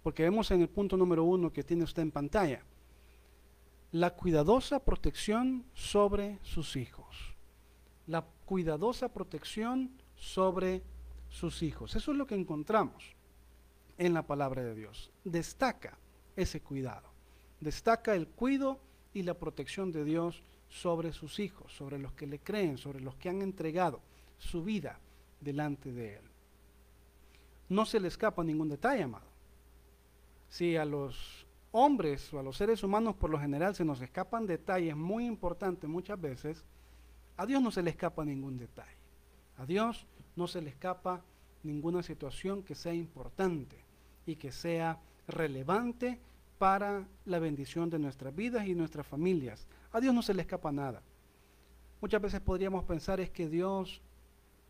porque 0.04 0.24
vemos 0.24 0.52
en 0.52 0.64
el 0.64 0.68
punto 0.68 0.98
número 0.98 1.24
uno 1.24 1.54
que 1.54 1.64
tiene 1.64 1.86
usted 1.86 2.02
en 2.02 2.12
pantalla, 2.12 2.62
la 3.92 4.16
cuidadosa 4.16 4.84
protección 4.84 5.66
sobre 5.74 6.40
sus 6.44 6.76
hijos. 6.76 7.36
La 8.06 8.26
cuidadosa 8.46 9.14
protección 9.14 9.92
sobre 10.16 10.84
sus 11.30 11.64
hijos. 11.64 11.96
Eso 11.96 12.12
es 12.12 12.18
lo 12.18 12.28
que 12.28 12.36
encontramos 12.36 13.16
en 13.98 14.14
la 14.14 14.24
palabra 14.24 14.64
de 14.64 14.76
Dios. 14.76 15.12
Destaca 15.24 15.98
ese 16.36 16.62
cuidado. 16.62 17.10
Destaca 17.60 18.14
el 18.14 18.28
cuido 18.28 18.80
y 19.14 19.24
la 19.24 19.34
protección 19.34 19.92
de 19.92 20.04
Dios 20.04 20.44
sobre 20.70 21.14
sus 21.14 21.40
hijos, 21.40 21.74
sobre 21.74 21.98
los 21.98 22.14
que 22.14 22.28
le 22.28 22.40
creen, 22.40 22.78
sobre 22.78 23.00
los 23.00 23.16
que 23.16 23.30
han 23.30 23.42
entregado 23.42 24.02
su 24.38 24.64
vida 24.64 25.00
delante 25.40 25.92
de 25.92 26.16
Él. 26.18 26.24
No 27.70 27.86
se 27.86 28.00
le 28.00 28.10
escapa 28.10 28.44
ningún 28.44 28.70
detalle, 28.70 29.04
amado. 29.04 29.28
Si 30.50 30.78
a 30.78 30.86
los 30.86 31.47
hombres 31.78 32.34
o 32.34 32.40
a 32.40 32.44
los 32.44 32.58
seres 32.58 32.84
humanos 32.84 33.16
por 33.16 33.30
lo 33.30 33.40
general 33.40 33.76
se 33.76 33.86
nos 33.86 34.02
escapan 34.02 34.48
detalles 34.48 34.96
muy 34.96 35.26
importantes 35.26 35.90
muchas 35.90 36.20
veces, 36.20 36.66
a 37.36 37.46
Dios 37.46 37.62
no 37.62 37.70
se 37.70 37.84
le 37.84 37.92
escapa 37.92 38.26
ningún 38.26 38.58
detalle. 38.58 38.98
A 39.58 39.66
Dios 39.66 40.08
no 40.36 40.48
se 40.48 40.62
le 40.62 40.70
escapa 40.70 41.24
ninguna 41.64 42.02
situación 42.02 42.64
que 42.64 42.74
sea 42.74 42.94
importante 42.94 43.78
y 44.26 44.36
que 44.36 44.52
sea 44.52 45.00
relevante 45.28 46.20
para 46.58 47.08
la 47.26 47.40
bendición 47.40 47.90
de 47.90 48.00
nuestras 48.00 48.36
vidas 48.36 48.68
y 48.68 48.74
nuestras 48.74 49.06
familias. 49.06 49.68
A 49.92 50.00
Dios 50.00 50.14
no 50.14 50.24
se 50.24 50.34
le 50.34 50.42
escapa 50.42 50.72
nada. 50.72 51.04
Muchas 52.02 52.22
veces 52.22 52.42
podríamos 52.42 52.86
pensar 52.86 53.20
es 53.20 53.30
que 53.30 53.48
Dios 53.48 54.02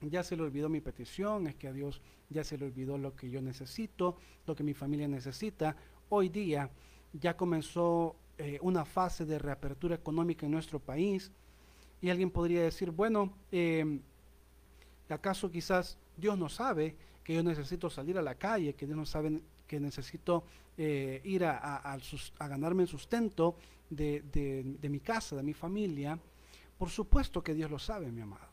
ya 0.01 0.23
se 0.23 0.35
le 0.35 0.43
olvidó 0.43 0.67
mi 0.67 0.81
petición, 0.81 1.47
es 1.47 1.55
que 1.55 1.69
a 1.69 1.73
Dios 1.73 2.01
ya 2.29 2.43
se 2.43 2.57
le 2.57 2.65
olvidó 2.65 2.97
lo 2.97 3.15
que 3.15 3.29
yo 3.29 3.41
necesito, 3.41 4.17
lo 4.45 4.55
que 4.55 4.63
mi 4.63 4.73
familia 4.73 5.07
necesita. 5.07 5.75
Hoy 6.09 6.29
día 6.29 6.69
ya 7.13 7.35
comenzó 7.35 8.15
eh, 8.37 8.59
una 8.61 8.85
fase 8.85 9.25
de 9.25 9.39
reapertura 9.39 9.95
económica 9.95 10.45
en 10.45 10.51
nuestro 10.51 10.79
país 10.79 11.31
y 12.01 12.09
alguien 12.09 12.29
podría 12.29 12.61
decir, 12.63 12.91
bueno, 12.91 13.33
em, 13.51 14.01
¿acaso 15.09 15.49
quizás 15.49 15.97
Dios 16.15 16.37
no 16.37 16.49
sabe 16.49 16.95
que 17.23 17.33
yo 17.33 17.43
necesito 17.43 17.89
salir 17.89 18.17
a 18.17 18.21
la 18.21 18.35
calle, 18.35 18.75
que 18.75 18.85
Dios 18.85 18.97
no 18.97 19.05
sabe 19.05 19.41
que 19.67 19.79
necesito 19.79 20.43
eh, 20.77 21.21
ir 21.23 21.43
a, 21.43 21.97
ganarme 22.39 22.83
el 22.83 22.89
sustento 22.89 23.55
de 23.89 24.87
mi 24.89 24.99
casa, 24.99 25.35
de 25.35 25.43
mi 25.43 25.53
familia? 25.53 26.19
Por 26.77 26.89
supuesto 26.89 27.43
que 27.43 27.53
Dios 27.53 27.71
lo 27.71 27.79
sabe, 27.79 28.11
mi 28.11 28.21
amado. 28.21 28.47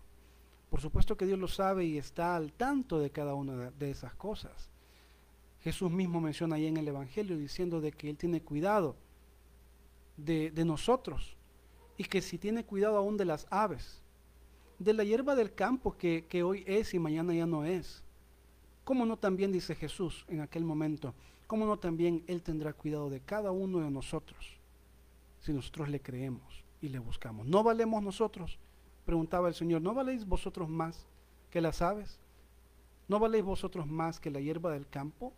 Por 0.71 0.81
supuesto 0.81 1.17
que 1.17 1.27
Dios 1.27 1.38
lo 1.38 1.47
sabe 1.47 1.85
y 1.85 1.99
está 1.99 2.35
al 2.35 2.53
tanto 2.53 2.99
de 2.99 3.11
cada 3.11 3.35
una 3.35 3.71
de 3.71 3.90
esas 3.90 4.14
cosas. 4.14 4.74
Jesús 5.64 5.90
mismo 5.90 6.20
menciona 6.20 6.57
ahí 6.57 6.66
en 6.66 6.77
el 6.77 6.88
Evangelio 6.88 7.38
diciendo 7.38 7.81
de 7.81 7.90
que 7.90 8.11
Él 8.11 8.18
tiene 8.18 8.42
cuidado 8.42 8.96
de, 10.18 10.53
nosotros 10.62 11.37
y 11.96 12.05
que 12.05 12.20
si 12.20 12.37
tiene 12.37 12.66
cuidado 12.66 12.98
aún 12.98 13.16
de 13.16 13.24
las 13.24 13.46
aves, 13.48 14.03
de 14.79 14.92
la 14.92 15.05
hierba 15.05 15.35
del 15.35 15.55
campo 15.55 15.96
que, 15.96 16.27
que 16.29 16.42
hoy 16.42 16.64
es 16.66 16.92
y 16.92 16.98
mañana 16.98 17.33
ya 17.33 17.46
no 17.46 17.64
es. 17.64 18.03
¿Cómo 18.85 19.07
no 19.07 19.16
también 19.16 19.53
dice 19.53 19.74
Jesús 19.74 20.27
en 20.29 20.42
aquel 20.42 20.64
momento? 20.64 21.14
¿Cómo 21.46 21.64
no 21.64 21.79
también 21.79 22.22
Él 22.27 22.42
tendrá 22.42 22.74
cuidado 22.74 23.09
de 23.09 23.20
cada 23.20 23.50
uno 23.50 23.81
de 23.81 23.90
nosotros 23.90 24.59
si 25.40 25.55
nosotros 25.55 25.88
le 25.88 26.00
creemos 26.00 26.62
y 26.83 26.90
le 26.90 26.98
buscamos? 26.98 27.46
¿No 27.46 27.62
valemos 27.62 28.03
nosotros? 28.03 28.59
Preguntaba 29.07 29.48
el 29.48 29.55
Señor, 29.55 29.81
¿no 29.81 29.94
valéis 29.94 30.27
vosotros 30.27 30.68
más 30.68 31.07
que 31.50 31.62
las 31.62 31.81
aves? 31.81 32.18
¿No 33.09 33.18
valéis 33.18 33.44
vosotros 33.44 33.87
más 33.87 34.20
que 34.20 34.31
la 34.31 34.40
hierba 34.40 34.70
del 34.70 34.87
campo? 34.87 35.33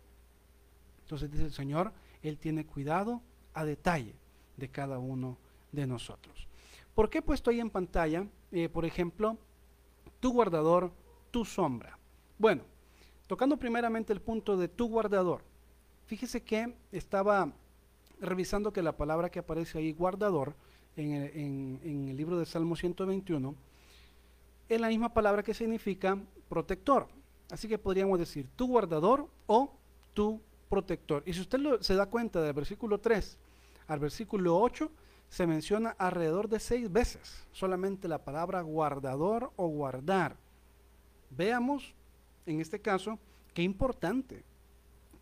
Entonces 1.07 1.31
dice 1.31 1.45
el 1.45 1.53
Señor, 1.53 1.93
Él 2.21 2.37
tiene 2.37 2.65
cuidado 2.65 3.21
a 3.53 3.63
detalle 3.63 4.13
de 4.57 4.67
cada 4.67 4.99
uno 4.99 5.37
de 5.71 5.87
nosotros. 5.87 6.49
¿Por 6.93 7.09
qué 7.09 7.19
he 7.19 7.21
puesto 7.21 7.49
ahí 7.49 7.61
en 7.61 7.69
pantalla, 7.69 8.27
eh, 8.51 8.67
por 8.67 8.83
ejemplo, 8.83 9.37
tu 10.19 10.33
guardador, 10.33 10.91
tu 11.31 11.45
sombra? 11.45 11.97
Bueno, 12.37 12.63
tocando 13.25 13.55
primeramente 13.55 14.11
el 14.11 14.19
punto 14.19 14.57
de 14.57 14.67
tu 14.67 14.89
guardador. 14.89 15.45
Fíjese 16.07 16.43
que 16.43 16.75
estaba 16.91 17.53
revisando 18.19 18.73
que 18.73 18.81
la 18.81 18.97
palabra 18.97 19.29
que 19.29 19.39
aparece 19.39 19.77
ahí, 19.77 19.93
guardador, 19.93 20.55
en 20.97 21.13
el, 21.13 21.31
en 21.83 22.07
el 22.09 22.17
libro 22.17 22.37
de 22.37 22.45
Salmo 22.45 22.75
121, 22.75 23.55
es 24.67 24.81
la 24.81 24.89
misma 24.89 25.13
palabra 25.13 25.41
que 25.41 25.53
significa 25.53 26.17
protector. 26.49 27.07
Así 27.49 27.69
que 27.69 27.77
podríamos 27.77 28.19
decir 28.19 28.49
tu 28.57 28.67
guardador 28.67 29.29
o 29.45 29.71
tu 30.13 30.41
protector. 30.69 31.23
Y 31.25 31.33
si 31.33 31.41
usted 31.41 31.59
se 31.81 31.95
da 31.95 32.05
cuenta 32.07 32.41
del 32.41 32.53
versículo 32.53 32.99
3 32.99 33.37
al 33.87 33.99
versículo 33.99 34.59
8, 34.59 34.91
se 35.29 35.47
menciona 35.47 35.95
alrededor 35.97 36.47
de 36.47 36.59
seis 36.59 36.91
veces 36.91 37.45
solamente 37.51 38.07
la 38.07 38.23
palabra 38.23 38.61
guardador 38.61 39.51
o 39.55 39.67
guardar. 39.67 40.37
Veamos, 41.29 41.93
en 42.45 42.61
este 42.61 42.79
caso, 42.79 43.19
qué 43.53 43.61
importante, 43.61 44.43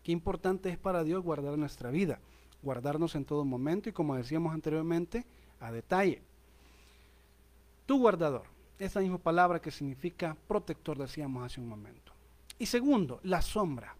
qué 0.02 0.12
importante 0.12 0.68
es 0.68 0.78
para 0.78 1.02
Dios 1.02 1.22
guardar 1.22 1.58
nuestra 1.58 1.90
vida, 1.90 2.20
guardarnos 2.62 3.14
en 3.14 3.24
todo 3.24 3.44
momento 3.44 3.88
y 3.88 3.92
como 3.92 4.16
decíamos 4.16 4.54
anteriormente, 4.54 5.24
a 5.60 5.72
detalle. 5.72 6.22
Tu 7.86 7.98
guardador, 7.98 8.44
esa 8.78 9.00
misma 9.00 9.18
palabra 9.18 9.60
que 9.60 9.70
significa 9.70 10.36
protector, 10.46 10.98
decíamos 10.98 11.44
hace 11.44 11.60
un 11.60 11.68
momento. 11.68 12.12
Y 12.58 12.66
segundo, 12.66 13.20
la 13.22 13.42
sombra 13.42 13.96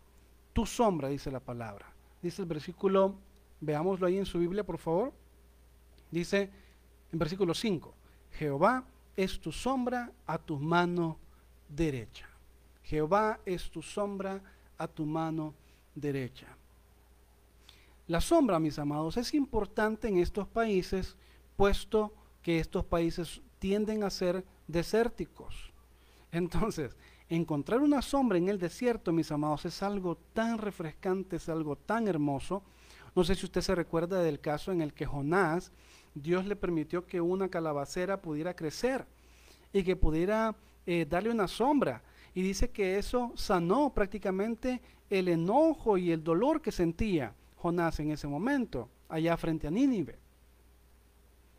tu 0.56 0.64
sombra, 0.64 1.10
dice 1.10 1.30
la 1.30 1.40
palabra. 1.40 1.84
Dice 2.22 2.40
el 2.40 2.48
versículo, 2.48 3.16
veámoslo 3.60 4.06
ahí 4.06 4.16
en 4.16 4.24
su 4.24 4.38
Biblia, 4.38 4.64
por 4.64 4.78
favor. 4.78 5.12
Dice 6.10 6.50
en 7.12 7.18
versículo 7.18 7.52
5, 7.52 7.92
Jehová 8.32 8.82
es 9.18 9.38
tu 9.38 9.52
sombra 9.52 10.10
a 10.26 10.38
tu 10.38 10.58
mano 10.58 11.18
derecha. 11.68 12.26
Jehová 12.84 13.38
es 13.44 13.70
tu 13.70 13.82
sombra 13.82 14.40
a 14.78 14.88
tu 14.88 15.04
mano 15.04 15.52
derecha. 15.94 16.46
La 18.06 18.22
sombra, 18.22 18.58
mis 18.58 18.78
amados, 18.78 19.18
es 19.18 19.34
importante 19.34 20.08
en 20.08 20.16
estos 20.16 20.48
países, 20.48 21.18
puesto 21.58 22.14
que 22.40 22.60
estos 22.60 22.82
países 22.82 23.42
tienden 23.58 24.04
a 24.04 24.08
ser 24.08 24.42
desérticos. 24.68 25.70
Entonces, 26.32 26.96
Encontrar 27.28 27.80
una 27.80 28.02
sombra 28.02 28.38
en 28.38 28.48
el 28.48 28.58
desierto, 28.58 29.12
mis 29.12 29.32
amados, 29.32 29.64
es 29.64 29.82
algo 29.82 30.16
tan 30.32 30.58
refrescante, 30.58 31.36
es 31.36 31.48
algo 31.48 31.76
tan 31.76 32.06
hermoso. 32.06 32.62
No 33.16 33.24
sé 33.24 33.34
si 33.34 33.46
usted 33.46 33.62
se 33.62 33.74
recuerda 33.74 34.22
del 34.22 34.40
caso 34.40 34.70
en 34.70 34.80
el 34.80 34.92
que 34.92 35.06
Jonás, 35.06 35.72
Dios 36.14 36.46
le 36.46 36.56
permitió 36.56 37.06
que 37.06 37.20
una 37.20 37.48
calabacera 37.48 38.22
pudiera 38.22 38.54
crecer 38.54 39.06
y 39.72 39.82
que 39.82 39.96
pudiera 39.96 40.54
eh, 40.86 41.06
darle 41.08 41.30
una 41.30 41.48
sombra. 41.48 42.02
Y 42.34 42.42
dice 42.42 42.70
que 42.70 42.98
eso 42.98 43.32
sanó 43.34 43.92
prácticamente 43.92 44.80
el 45.10 45.28
enojo 45.28 45.98
y 45.98 46.12
el 46.12 46.22
dolor 46.22 46.60
que 46.60 46.70
sentía 46.70 47.34
Jonás 47.56 47.98
en 48.00 48.10
ese 48.10 48.28
momento, 48.28 48.88
allá 49.08 49.36
frente 49.36 49.66
a 49.66 49.70
Nínive. 49.70 50.18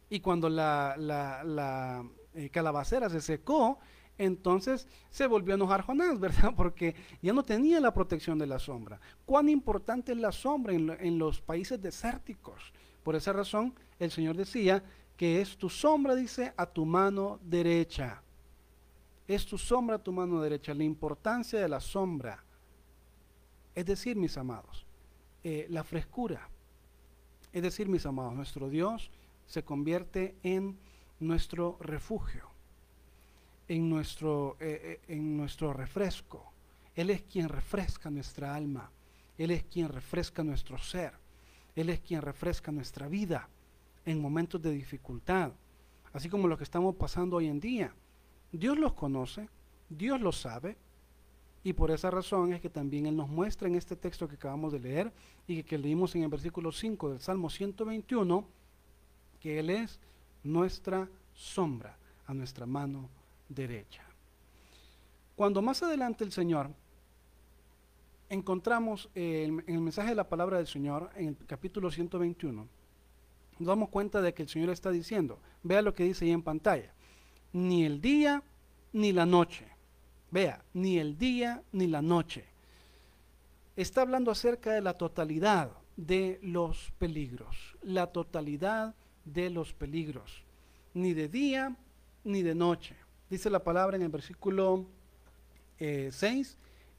Y 0.09 0.19
cuando 0.21 0.49
la, 0.49 2.05
eh, 2.33 2.49
calabacera 2.49 3.09
se 3.09 3.19
secó, 3.19 3.79
entonces 4.17 4.87
se 5.09 5.27
volvió 5.27 5.53
a 5.53 5.55
enojar 5.55 5.81
Jonás, 5.81 6.19
¿verdad? 6.19 6.53
Porque 6.55 6.95
ya 7.21 7.33
no 7.33 7.43
tenía 7.43 7.79
la 7.79 7.93
protección 7.93 8.39
de 8.39 8.47
la 8.47 8.59
sombra. 8.59 8.99
¿Cuán 9.25 9.49
importante 9.49 10.11
es 10.11 10.17
la 10.17 10.31
sombra 10.31 10.73
en, 10.73 11.19
los 11.19 11.41
países 11.41 11.81
desérticos? 11.81 12.73
Por 13.03 13.15
esa 13.15 13.33
razón, 13.33 13.73
el 13.99 14.11
Señor 14.11 14.35
decía 14.35 14.83
que 15.15 15.41
es 15.41 15.57
tu 15.57 15.69
sombra, 15.69 16.15
dice, 16.15 16.53
a 16.57 16.65
tu 16.65 16.85
mano 16.85 17.39
derecha. 17.43 18.21
Es 19.27 19.45
tu 19.45 19.57
sombra 19.57 19.97
a 19.97 20.03
tu 20.03 20.11
mano 20.11 20.41
derecha, 20.41 20.73
la 20.73 20.83
importancia 20.83 21.59
de 21.59 21.67
la 21.67 21.79
sombra. 21.79 22.43
Es 23.75 23.85
decir, 23.85 24.15
mis 24.15 24.37
amados, 24.37 24.85
eh, 25.43 25.67
la 25.69 25.83
frescura, 25.83 26.49
Es 27.53 27.63
decir, 27.63 27.87
mis 27.87 28.05
amados, 28.05 28.35
nuestro 28.35 28.69
Dios 28.69 29.09
se 29.45 29.63
convierte 29.63 30.35
en 30.43 30.77
nuestro 31.19 31.77
refugio, 31.79 32.49
en 33.67 33.89
nuestro, 33.89 34.57
eh, 34.59 34.99
eh, 35.07 35.13
en 35.13 35.37
nuestro 35.37 35.73
refresco. 35.73 36.51
Él 36.95 37.09
es 37.09 37.21
quien 37.23 37.49
refresca 37.49 38.09
nuestra 38.09 38.55
alma. 38.55 38.89
Él 39.37 39.51
es 39.51 39.63
quien 39.63 39.89
refresca 39.89 40.43
nuestro 40.43 40.77
ser. 40.77 41.13
Él 41.75 41.89
es 41.89 41.99
quien 41.99 42.21
refresca 42.21 42.71
nuestra 42.71 43.07
vida 43.07 43.49
en 44.05 44.21
momentos 44.21 44.61
de 44.61 44.71
dificultad, 44.71 45.51
así 46.13 46.29
como 46.29 46.47
lo 46.47 46.57
que 46.57 46.63
estamos 46.63 46.95
pasando 46.95 47.37
hoy 47.37 47.47
en 47.47 47.59
día. 47.59 47.93
Dios 48.51 48.77
los 48.79 48.93
conoce, 48.93 49.49
Dios 49.89 50.19
los 50.21 50.39
sabe, 50.39 50.77
y 51.63 51.73
por 51.73 51.91
esa 51.91 52.09
razón 52.09 52.53
es 52.53 52.61
que 52.61 52.69
también 52.69 53.05
Él 53.05 53.15
nos 53.17 53.27
muestra 53.27 53.67
en 53.67 53.75
este 53.75 53.97
texto 53.97 54.27
que 54.27 54.35
acabamos 54.35 54.71
de 54.71 54.79
leer 54.79 55.11
y 55.45 55.63
que, 55.63 55.77
leímos 55.77 56.15
en 56.15 56.23
el 56.23 56.29
versículo 56.29 56.71
5 56.71 57.09
del 57.09 57.19
Salmo 57.19 57.49
121, 57.49 58.47
que 59.41 59.59
Él 59.59 59.69
es 59.69 59.99
nuestra 60.43 61.09
sombra 61.33 61.97
a 62.25 62.33
nuestra 62.33 62.65
mano 62.65 63.09
derecha. 63.49 64.03
Cuando 65.35 65.61
más 65.61 65.83
adelante 65.83 66.23
el 66.23 66.31
Señor 66.31 66.71
encontramos 68.29 69.09
en 69.15 69.63
el 69.67 69.81
mensaje 69.81 70.09
de 70.09 70.15
la 70.15 70.27
palabra 70.27 70.57
del 70.57 70.67
Señor, 70.67 71.09
en 71.15 71.27
el 71.27 71.37
capítulo 71.45 71.91
121, 71.91 72.67
nos 73.59 73.67
damos 73.67 73.89
cuenta 73.89 74.21
de 74.21 74.33
que 74.33 74.43
el 74.43 74.49
Señor 74.49 74.69
está 74.69 74.91
diciendo, 74.91 75.39
vea 75.63 75.81
lo 75.81 75.93
que 75.93 76.03
dice 76.03 76.25
ahí 76.25 76.31
en 76.31 76.41
pantalla, 76.41 76.93
ni 77.53 77.85
el 77.85 78.01
día 78.01 78.43
ni 78.93 79.11
la 79.11 79.25
noche, 79.25 79.67
vea, 80.31 80.63
ni 80.73 80.97
el 80.97 81.17
día 81.17 81.63
ni 81.71 81.87
la 81.87 82.01
noche. 82.01 82.45
Está 83.75 84.01
hablando 84.01 84.31
acerca 84.31 84.73
de 84.73 84.81
la 84.81 84.93
totalidad 84.93 85.71
de 85.95 86.39
los 86.41 86.91
peligros, 86.97 87.77
la 87.81 88.07
totalidad 88.07 88.95
de 89.25 89.49
los 89.49 89.73
peligros, 89.73 90.43
ni 90.93 91.13
de 91.13 91.27
día 91.27 91.75
ni 92.23 92.43
de 92.43 92.55
noche. 92.55 92.95
Dice 93.29 93.49
la 93.49 93.63
palabra 93.63 93.97
en 93.97 94.03
el 94.03 94.09
versículo 94.09 94.85
6, 95.79 96.21
eh, 96.21 96.45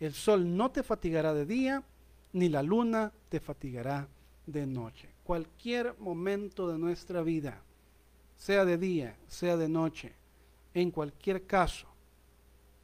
el 0.01 0.13
sol 0.13 0.57
no 0.57 0.71
te 0.71 0.83
fatigará 0.83 1.33
de 1.33 1.47
día, 1.47 1.83
ni 2.35 2.49
la 2.49 2.63
luna 2.63 3.13
te 3.31 3.41
fatigará 3.41 4.09
de 4.47 4.67
noche. 4.67 5.09
Cualquier 5.25 5.99
momento 5.99 6.69
de 6.69 6.79
nuestra 6.79 7.23
vida, 7.23 7.63
sea 8.37 8.65
de 8.65 8.77
día, 8.77 9.17
sea 9.27 9.57
de 9.57 9.69
noche, 9.69 10.15
en 10.75 10.91
cualquier 10.91 11.47
caso, 11.47 11.89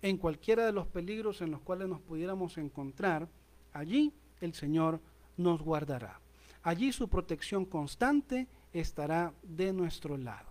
en 0.01 0.17
cualquiera 0.17 0.67
de 0.67 0.73
los 0.73 0.87
peligros 0.87 1.41
en 1.43 1.51
los 1.51 1.61
cuales 1.61 1.89
nos 1.89 2.01
pudiéramos 2.01 2.57
encontrar, 2.59 3.29
allí 3.73 4.13
el 4.41 4.55
Señor 4.55 5.01
nos 5.37 5.63
guardará. 5.63 6.19
Allí 6.63 6.93
su 6.93 7.09
protección 7.09 7.67
constante 7.67 8.47
estará 8.73 9.35
de 9.43 9.73
nuestro 9.73 10.17
lado. 10.17 10.49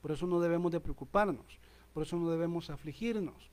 Por 0.00 0.12
eso 0.12 0.26
no 0.26 0.40
debemos 0.40 0.70
de 0.70 0.80
preocuparnos, 0.80 1.58
por 1.96 2.02
eso 2.02 2.18
no 2.18 2.28
debemos 2.28 2.68
afligirnos, 2.68 3.50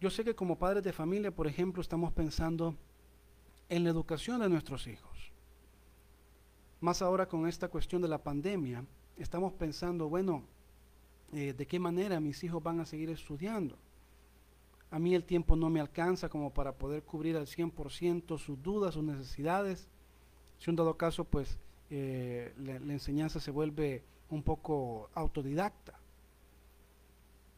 yo 0.00 0.10
sé 0.10 0.22
que 0.22 0.36
como 0.36 0.60
padres 0.60 0.84
de 0.84 0.92
familia, 0.92 1.34
por 1.34 1.48
ejemplo, 1.48 1.82
estamos 1.82 2.12
pensando 2.12 2.76
en 3.68 3.82
la 3.82 3.90
educación 3.90 4.38
de 4.38 4.48
nuestros 4.48 4.86
hijos. 4.86 5.32
Más 6.80 7.02
ahora 7.02 7.26
con 7.26 7.48
esta 7.48 7.66
cuestión 7.66 8.00
de 8.00 8.06
la 8.06 8.22
pandemia, 8.22 8.84
estamos 9.16 9.52
pensando, 9.54 10.08
bueno, 10.08 10.44
eh, 11.32 11.52
¿de 11.52 11.66
qué 11.66 11.80
manera 11.80 12.20
mis 12.20 12.44
hijos 12.44 12.62
van 12.62 12.78
a 12.78 12.86
seguir 12.86 13.10
estudiando? 13.10 13.76
A 14.92 15.00
mí 15.00 15.12
el 15.12 15.24
tiempo 15.24 15.56
no 15.56 15.68
me 15.68 15.80
alcanza 15.80 16.28
como 16.28 16.54
para 16.54 16.78
poder 16.78 17.02
cubrir 17.02 17.36
al 17.36 17.48
100% 17.48 18.38
sus 18.38 18.62
dudas, 18.62 18.94
sus 18.94 19.02
necesidades. 19.02 19.88
Si 20.58 20.70
un 20.70 20.76
dado 20.76 20.96
caso, 20.96 21.24
pues 21.24 21.58
eh, 21.90 22.54
la 22.56 22.92
enseñanza 22.92 23.40
se 23.40 23.50
vuelve 23.50 24.04
un 24.30 24.44
poco 24.44 25.10
autodidacta 25.12 26.05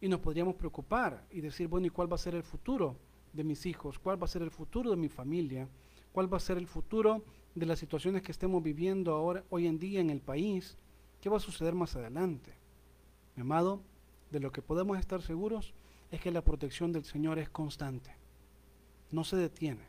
y 0.01 0.09
nos 0.09 0.21
podríamos 0.21 0.55
preocupar 0.55 1.27
y 1.31 1.41
decir, 1.41 1.69
bueno, 1.69 1.87
¿y 1.87 1.91
cuál 1.91 2.11
va 2.11 2.17
a 2.17 2.19
ser 2.19 2.35
el 2.35 2.43
futuro 2.43 2.97
de 3.33 3.45
mis 3.45 3.67
hijos? 3.67 3.99
¿Cuál 3.99 4.21
va 4.21 4.27
a 4.27 4.29
ser 4.29 4.43
el 4.43 4.51
futuro 4.51 4.91
de 4.91 4.97
mi 4.97 5.09
familia? 5.09 5.69
¿Cuál 6.13 6.33
va 6.33 6.37
a 6.37 6.41
ser 6.41 6.59
el 6.59 6.67
futuro 6.67 7.25
de 7.55 7.67
las 7.67 7.79
situaciones 7.79 8.23
que 8.23 8.33
estemos 8.33 8.63
viviendo 8.63 9.15
ahora, 9.15 9.45
hoy 9.51 9.67
en 9.67 9.79
día 9.79 10.01
en 10.01 10.11
el 10.11 10.21
país? 10.21 10.77
¿Qué 11.21 11.29
va 11.29 11.39
a 11.39 11.41
suceder 11.41 11.75
más 11.75 11.97
adelante? 11.97 12.53
Mi 13.35 13.43
amado, 13.43 13.83
de 14.31 14.41
lo 14.41 14.53
que 14.53 14.63
podemos 14.63 14.99
estar 14.99 15.23
seguros 15.23 15.75
es 16.11 16.21
que 16.21 16.31
la 16.31 16.43
protección 16.43 16.93
del 16.93 17.05
Señor 17.05 17.39
es 17.39 17.49
constante. 17.49 18.15
No 19.11 19.25
se 19.25 19.37
detiene. 19.37 19.83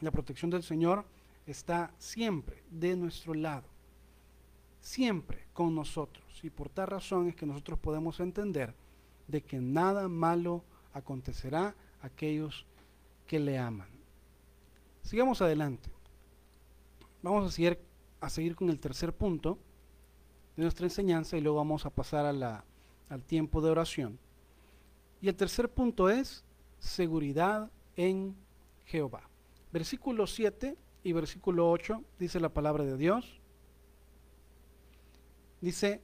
La 0.00 0.10
protección 0.10 0.50
del 0.50 0.62
Señor 0.62 1.04
está 1.46 1.92
siempre 1.98 2.62
de 2.70 2.96
nuestro 2.96 3.34
lado. 3.34 3.66
Siempre 4.80 5.46
con 5.52 5.74
nosotros. 5.74 6.24
Y 6.42 6.50
por 6.50 6.68
tal 6.68 6.88
razón 6.88 7.28
es 7.28 7.36
que 7.36 7.46
nosotros 7.46 7.78
podemos 7.78 8.20
entender 8.20 8.74
de 9.28 9.42
que 9.42 9.60
nada 9.60 10.08
malo 10.08 10.64
acontecerá 10.92 11.76
a 12.02 12.06
aquellos 12.06 12.66
que 13.26 13.38
le 13.38 13.58
aman. 13.58 13.88
Sigamos 15.02 15.40
adelante. 15.40 15.90
Vamos 17.22 17.46
a 17.46 17.54
seguir, 17.54 17.78
a 18.20 18.30
seguir 18.30 18.56
con 18.56 18.70
el 18.70 18.80
tercer 18.80 19.12
punto 19.12 19.58
de 20.56 20.62
nuestra 20.62 20.86
enseñanza 20.86 21.36
y 21.36 21.40
luego 21.40 21.58
vamos 21.58 21.86
a 21.86 21.90
pasar 21.90 22.26
al 22.26 23.22
tiempo 23.24 23.60
de 23.60 23.70
oración. 23.70 24.18
Y 25.20 25.28
el 25.28 25.36
tercer 25.36 25.68
punto 25.68 26.08
es 26.08 26.44
seguridad 26.78 27.70
en 27.96 28.34
Jehová. 28.86 29.28
Versículo 29.72 30.26
7 30.26 30.76
y 31.04 31.12
versículo 31.12 31.70
8 31.70 32.02
dice 32.18 32.40
la 32.40 32.48
palabra 32.48 32.84
de 32.84 32.96
Dios. 32.96 33.40
Dice, 35.60 36.00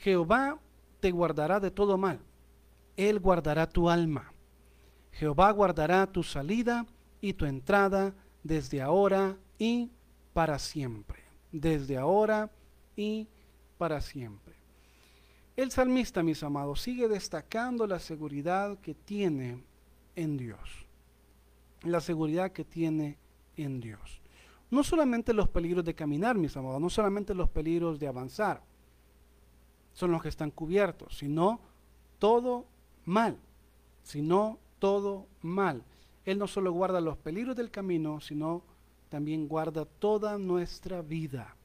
Jehová 0.00 0.58
te 1.00 1.10
guardará 1.10 1.60
de 1.60 1.70
todo 1.70 1.98
mal 1.98 2.20
él 2.96 3.20
guardará 3.20 3.68
tu 3.68 3.88
alma. 3.88 4.32
Jehová 5.12 5.50
guardará 5.50 6.06
tu 6.06 6.22
salida 6.22 6.86
y 7.20 7.32
tu 7.34 7.44
entrada 7.44 8.14
desde 8.42 8.80
ahora 8.80 9.36
y 9.58 9.90
para 10.32 10.58
siempre. 10.58 11.22
Desde 11.52 11.96
ahora 11.96 12.50
y 12.96 13.28
para 13.78 14.00
siempre. 14.00 14.54
El 15.56 15.70
salmista, 15.70 16.22
mis 16.22 16.42
amados, 16.42 16.80
sigue 16.80 17.08
destacando 17.08 17.86
la 17.86 17.98
seguridad 17.98 18.78
que 18.78 18.94
tiene 18.94 19.62
en 20.16 20.36
Dios. 20.36 20.86
La 21.82 22.00
seguridad 22.00 22.52
que 22.52 22.64
tiene 22.64 23.18
en 23.56 23.80
Dios. 23.80 24.20
No 24.70 24.84
solamente 24.84 25.34
los 25.34 25.48
peligros 25.48 25.84
de 25.84 25.94
caminar, 25.94 26.38
mis 26.38 26.56
amados, 26.56 26.80
no 26.80 26.88
solamente 26.88 27.34
los 27.34 27.50
peligros 27.50 27.98
de 27.98 28.06
avanzar, 28.06 28.62
son 29.92 30.12
los 30.12 30.22
que 30.22 30.28
están 30.28 30.50
cubiertos, 30.50 31.18
sino 31.18 31.60
todo 32.18 32.66
mal, 33.10 33.36
sino 34.02 34.58
todo 34.78 35.26
mal. 35.42 35.84
Él 36.24 36.38
no 36.38 36.46
solo 36.46 36.72
guarda 36.72 37.00
los 37.00 37.18
peligros 37.18 37.56
del 37.56 37.70
camino, 37.70 38.20
sino 38.20 38.62
también 39.08 39.48
guarda 39.48 39.84
toda 39.84 40.38
nuestra 40.38 41.02
vida. 41.02 41.56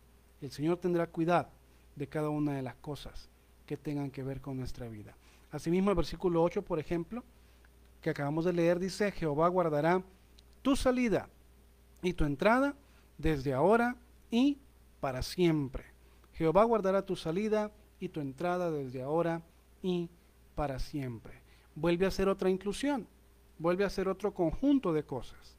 El 0.42 0.52
Señor 0.52 0.78
tendrá 0.78 1.08
cuidado 1.08 1.50
de 1.96 2.08
cada 2.08 2.30
una 2.30 2.54
de 2.54 2.64
las 2.64 2.76
cosas 2.76 3.30
que 3.66 3.78
tengan 3.78 4.12
que 4.12 4.24
ver 4.24 4.42
con 4.42 4.58
nuestra 4.58 4.90
vida. 4.90 5.16
Asimismo, 5.52 5.92
el 5.92 5.96
versículo 5.96 6.44
8, 6.44 6.64
por 6.64 6.80
ejemplo, 6.80 7.24
que 8.02 8.10
acabamos 8.10 8.46
de 8.46 8.54
leer, 8.54 8.80
dice, 8.80 9.12
Jehová 9.12 9.48
guardará 9.48 10.04
tu 10.62 10.76
salida 10.76 11.30
y 12.02 12.14
tu 12.14 12.26
entrada 12.26 12.76
desde 13.18 13.54
ahora 13.54 13.96
y 14.30 14.58
para 15.00 15.22
siempre. 15.22 15.86
Jehová 16.34 16.64
guardará 16.64 17.06
tu 17.06 17.16
salida 17.16 17.72
y 18.00 18.10
tu 18.10 18.20
entrada 18.20 18.72
desde 18.72 19.02
ahora 19.02 19.42
y 19.82 20.10
para 20.10 20.10
siempre. 20.10 20.25
Vuelve 21.76 22.06
a 22.06 22.12
ser 22.12 22.30
otra 22.30 22.50
inclusión, 22.50 23.08
vuelve 23.60 23.84
a 23.84 23.90
ser 23.90 24.08
otro 24.08 24.34
conjunto 24.34 24.94
de 24.94 25.04
cosas. 25.04 25.58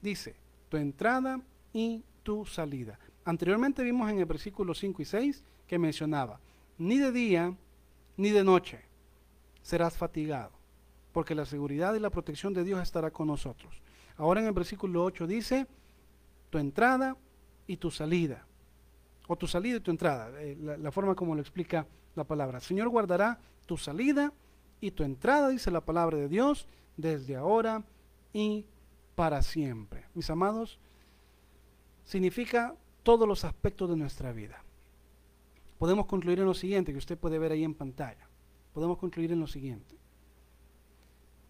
Dice, 0.00 0.36
tu 0.68 0.76
entrada 0.76 1.40
y 1.72 2.04
tu 2.22 2.46
salida. 2.46 2.98
Anteriormente 3.24 3.82
vimos 3.82 4.10
en 4.10 4.18
el 4.18 4.24
versículo 4.24 4.74
5 4.74 5.02
y 5.02 5.04
6 5.04 5.44
que 5.66 5.78
mencionaba, 5.78 6.40
ni 6.78 6.98
de 6.98 7.12
día 7.12 7.56
ni 8.16 8.30
de 8.30 8.44
noche 8.44 8.80
serás 9.62 9.96
fatigado, 9.96 10.52
porque 11.12 11.34
la 11.34 11.44
seguridad 11.44 11.94
y 11.94 12.00
la 12.00 12.10
protección 12.10 12.52
de 12.52 12.64
Dios 12.64 12.80
estará 12.80 13.10
con 13.10 13.28
nosotros. 13.28 13.80
Ahora 14.16 14.40
en 14.40 14.46
el 14.46 14.52
versículo 14.52 15.04
8 15.04 15.26
dice, 15.26 15.66
tu 16.50 16.58
entrada 16.58 17.16
y 17.66 17.76
tu 17.76 17.90
salida, 17.90 18.46
o 19.28 19.36
tu 19.36 19.46
salida 19.46 19.76
y 19.76 19.80
tu 19.80 19.90
entrada, 19.90 20.30
eh, 20.42 20.56
la, 20.60 20.76
la 20.76 20.92
forma 20.92 21.14
como 21.14 21.34
lo 21.34 21.40
explica 21.40 21.86
la 22.14 22.24
palabra. 22.24 22.58
El 22.58 22.64
Señor 22.64 22.88
guardará 22.88 23.38
tu 23.66 23.76
salida 23.76 24.32
y 24.80 24.90
tu 24.90 25.02
entrada, 25.02 25.48
dice 25.48 25.70
la 25.70 25.84
palabra 25.84 26.18
de 26.18 26.28
Dios, 26.28 26.66
desde 26.96 27.36
ahora 27.36 27.84
y 28.32 28.66
para 29.14 29.42
siempre. 29.42 30.04
Mis 30.14 30.28
amados, 30.30 30.78
significa 32.04 32.74
todos 33.02 33.26
los 33.26 33.44
aspectos 33.44 33.90
de 33.90 33.96
nuestra 33.96 34.32
vida. 34.32 34.62
Podemos 35.78 36.06
concluir 36.06 36.38
en 36.38 36.46
lo 36.46 36.54
siguiente, 36.54 36.92
que 36.92 36.98
usted 36.98 37.18
puede 37.18 37.38
ver 37.38 37.52
ahí 37.52 37.64
en 37.64 37.74
pantalla. 37.74 38.28
Podemos 38.72 38.98
concluir 38.98 39.32
en 39.32 39.40
lo 39.40 39.46
siguiente. 39.46 39.96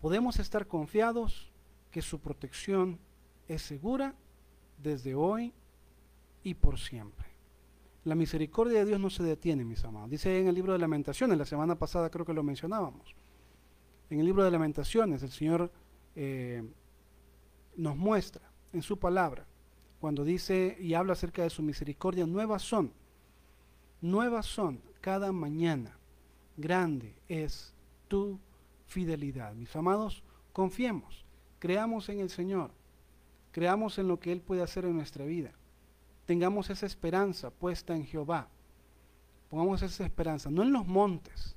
Podemos 0.01 0.39
estar 0.39 0.67
confiados 0.67 1.53
que 1.91 2.03
su 2.03 2.19
protección 2.19 2.99
es 3.47 3.63
segura 3.63 4.15
desde 4.79 5.15
hoy 5.15 5.53
y 6.43 6.55
por 6.55 6.79
siempre. 6.79 7.32
La 8.05 8.17
misericordia 8.17 8.81
de 8.81 8.87
Dios 8.87 9.01
no 9.01 9.11
se 9.11 9.23
detiene, 9.23 9.65
mis 9.65 9.85
amados. 9.85 10.11
Dice 10.11 10.41
en 10.41 10.49
el 10.49 10.55
libro 10.55 10.73
de 10.73 10.79
lamentaciones, 10.81 11.39
la 11.39 11.45
semana 11.45 11.79
pasada 11.79 12.11
creo 12.11 12.27
que 12.27 12.33
lo 12.33 12.43
mencionábamos. 12.43 13.15
En 14.11 14.19
el 14.19 14.27
libro 14.27 14.43
de 14.43 14.51
lamentaciones 14.51 15.23
el 15.23 15.31
Señor 15.31 15.71
eh, 16.17 16.65
nos 17.77 17.97
muestra 17.97 18.43
en 18.73 18.83
su 18.83 18.99
palabra, 18.99 19.47
cuando 20.01 20.25
dice 20.25 20.77
y 20.81 20.95
habla 20.95 21.13
acerca 21.13 21.43
de 21.43 21.51
su 21.51 21.63
misericordia, 21.63 22.27
nuevas 22.27 22.63
son, 22.63 22.93
nuevas 24.01 24.47
son 24.47 24.81
cada 25.01 25.31
mañana, 25.31 25.97
grande 26.57 27.15
es 27.29 27.73
tu 28.09 28.41
fidelidad. 28.87 29.55
Mis 29.55 29.75
amados, 29.77 30.25
confiemos, 30.53 31.25
creamos 31.61 32.09
en 32.09 32.19
el 32.19 32.31
Señor, 32.31 32.73
creamos 33.53 33.97
en 33.99 34.09
lo 34.09 34.19
que 34.19 34.33
Él 34.33 34.41
puede 34.41 34.63
hacer 34.63 34.85
en 34.87 34.97
nuestra 34.97 35.25
vida 35.25 35.53
tengamos 36.27 36.71
esa 36.71 36.87
esperanza 36.87 37.51
puesta 37.51 37.95
en 37.95 38.07
Jehová. 38.07 38.49
Pongamos 39.51 39.83
esa 39.83 40.05
esperanza, 40.05 40.51
no 40.51 40.63
en 40.63 40.73
los 40.73 40.87
montes, 40.87 41.55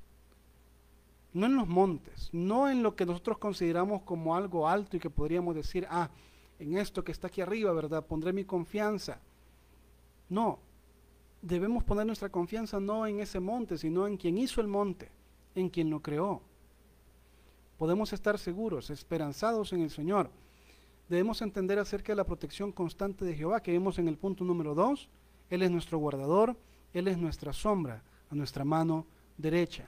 no 1.34 1.46
en 1.46 1.56
los 1.56 1.68
montes, 1.68 2.30
no 2.34 2.70
en 2.70 2.84
lo 2.84 2.96
que 2.96 3.06
nosotros 3.06 3.38
consideramos 3.38 4.02
como 4.02 4.36
algo 4.36 4.68
alto 4.68 4.98
y 4.98 5.00
que 5.00 5.10
podríamos 5.10 5.56
decir, 5.56 5.88
ah, 5.90 6.10
en 6.60 6.78
esto 6.78 7.04
que 7.04 7.12
está 7.12 7.28
aquí 7.28 7.42
arriba, 7.42 7.72
¿verdad? 7.74 8.06
Pondré 8.06 8.34
mi 8.34 8.44
confianza. 8.44 9.20
No, 10.30 10.60
debemos 11.42 11.84
poner 11.84 12.06
nuestra 12.06 12.30
confianza 12.30 12.80
no 12.80 13.06
en 13.06 13.20
ese 13.20 13.40
monte, 13.40 13.78
sino 13.78 14.08
en 14.08 14.18
quien 14.18 14.38
hizo 14.38 14.62
el 14.62 14.68
monte, 14.68 15.10
en 15.54 15.70
quien 15.70 15.90
lo 15.90 16.02
creó. 16.02 16.42
Podemos 17.78 18.12
estar 18.14 18.40
seguros, 18.40 18.90
esperanzados 18.90 19.74
en 19.74 19.82
el 19.82 19.90
Señor 19.92 20.30
debemos 21.10 21.42
entender 21.42 21.80
acerca 21.80 22.12
de 22.12 22.18
la 22.18 22.26
protección 22.26 22.72
constante 22.72 23.26
de 23.26 23.36
Jehová 23.36 23.62
que 23.62 23.72
vimos 23.72 24.00
en 24.00 24.08
el 24.08 24.18
punto 24.18 24.44
número 24.44 24.74
2. 24.76 25.10
Él 25.50 25.62
es 25.62 25.72
nuestro 25.72 25.98
guardador, 25.98 26.58
Él 26.94 27.08
es 27.08 27.18
nuestra 27.18 27.54
sombra 27.54 28.04
a 28.30 28.36
nuestra 28.36 28.66
mano 28.66 29.06
derecha. 29.38 29.86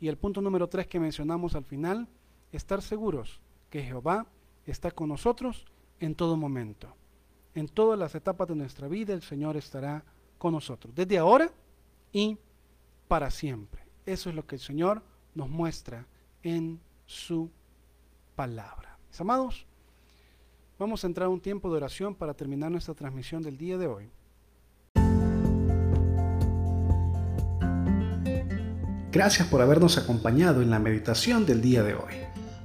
Y 0.00 0.08
el 0.08 0.18
punto 0.18 0.40
número 0.40 0.68
3 0.68 0.86
que 0.86 1.00
mencionamos 1.00 1.54
al 1.54 1.64
final, 1.64 2.08
estar 2.50 2.82
seguros 2.82 3.40
que 3.70 3.82
Jehová 3.82 4.26
está 4.66 4.90
con 4.90 5.08
nosotros 5.08 5.66
en 6.00 6.14
todo 6.14 6.36
momento. 6.36 6.94
En 7.54 7.68
todas 7.68 7.98
las 7.98 8.14
etapas 8.14 8.48
de 8.48 8.56
nuestra 8.56 8.88
vida 8.88 9.12
el 9.14 9.22
Señor 9.22 9.56
estará 9.56 10.04
con 10.38 10.52
nosotros, 10.52 10.94
desde 10.94 11.18
ahora 11.18 11.50
y 12.12 12.36
para 13.08 13.30
siempre. 13.30 13.84
Eso 14.04 14.30
es 14.30 14.34
lo 14.34 14.46
que 14.46 14.56
el 14.56 14.60
Señor 14.60 15.02
nos 15.34 15.48
muestra 15.48 16.06
en 16.42 16.80
su 17.06 17.50
palabra. 18.34 18.98
Mis 19.08 19.20
amados, 19.20 19.66
Vamos 20.82 21.04
a 21.04 21.06
entrar 21.06 21.26
a 21.26 21.28
un 21.28 21.40
tiempo 21.40 21.70
de 21.70 21.76
oración 21.76 22.12
para 22.12 22.34
terminar 22.34 22.68
nuestra 22.68 22.92
transmisión 22.92 23.40
del 23.40 23.56
día 23.56 23.78
de 23.78 23.86
hoy. 23.86 24.10
Gracias 29.12 29.46
por 29.46 29.62
habernos 29.62 29.96
acompañado 29.96 30.60
en 30.60 30.70
la 30.70 30.80
meditación 30.80 31.46
del 31.46 31.62
día 31.62 31.84
de 31.84 31.94
hoy. 31.94 32.14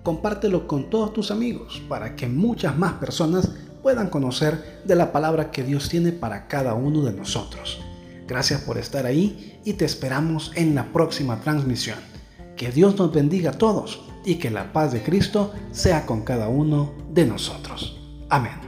Compártelo 0.01 0.67
con 0.67 0.89
todos 0.89 1.13
tus 1.13 1.30
amigos 1.30 1.80
para 1.88 2.15
que 2.15 2.25
muchas 2.25 2.75
más 2.75 2.93
personas 2.93 3.51
puedan 3.84 4.10
conocer 4.10 4.82
de 4.84 4.95
la 4.95 5.12
palabra 5.12 5.51
que 5.51 5.62
Dios 5.62 5.88
tiene 5.88 6.12
para 6.12 6.47
cada 6.47 6.73
uno 6.73 7.03
de 7.03 7.13
nosotros. 7.13 7.80
Gracias 8.27 8.62
por 8.62 8.80
estar 8.80 9.06
ahí 9.06 9.62
y 9.63 9.73
te 9.73 9.86
esperamos 9.86 10.51
en 10.56 10.73
la 10.73 10.91
próxima 10.91 11.39
transmisión. 11.41 11.99
Que 12.56 12.71
Dios 12.71 12.97
nos 12.97 13.13
bendiga 13.13 13.51
a 13.51 13.60
todos 13.60 14.01
y 14.25 14.39
que 14.39 14.49
la 14.49 14.73
paz 14.73 14.91
de 14.91 15.03
Cristo 15.03 15.53
sea 15.69 16.08
con 16.08 16.23
cada 16.23 16.49
uno 16.49 16.95
de 17.12 17.27
nosotros. 17.27 17.96
Amén. 18.30 18.66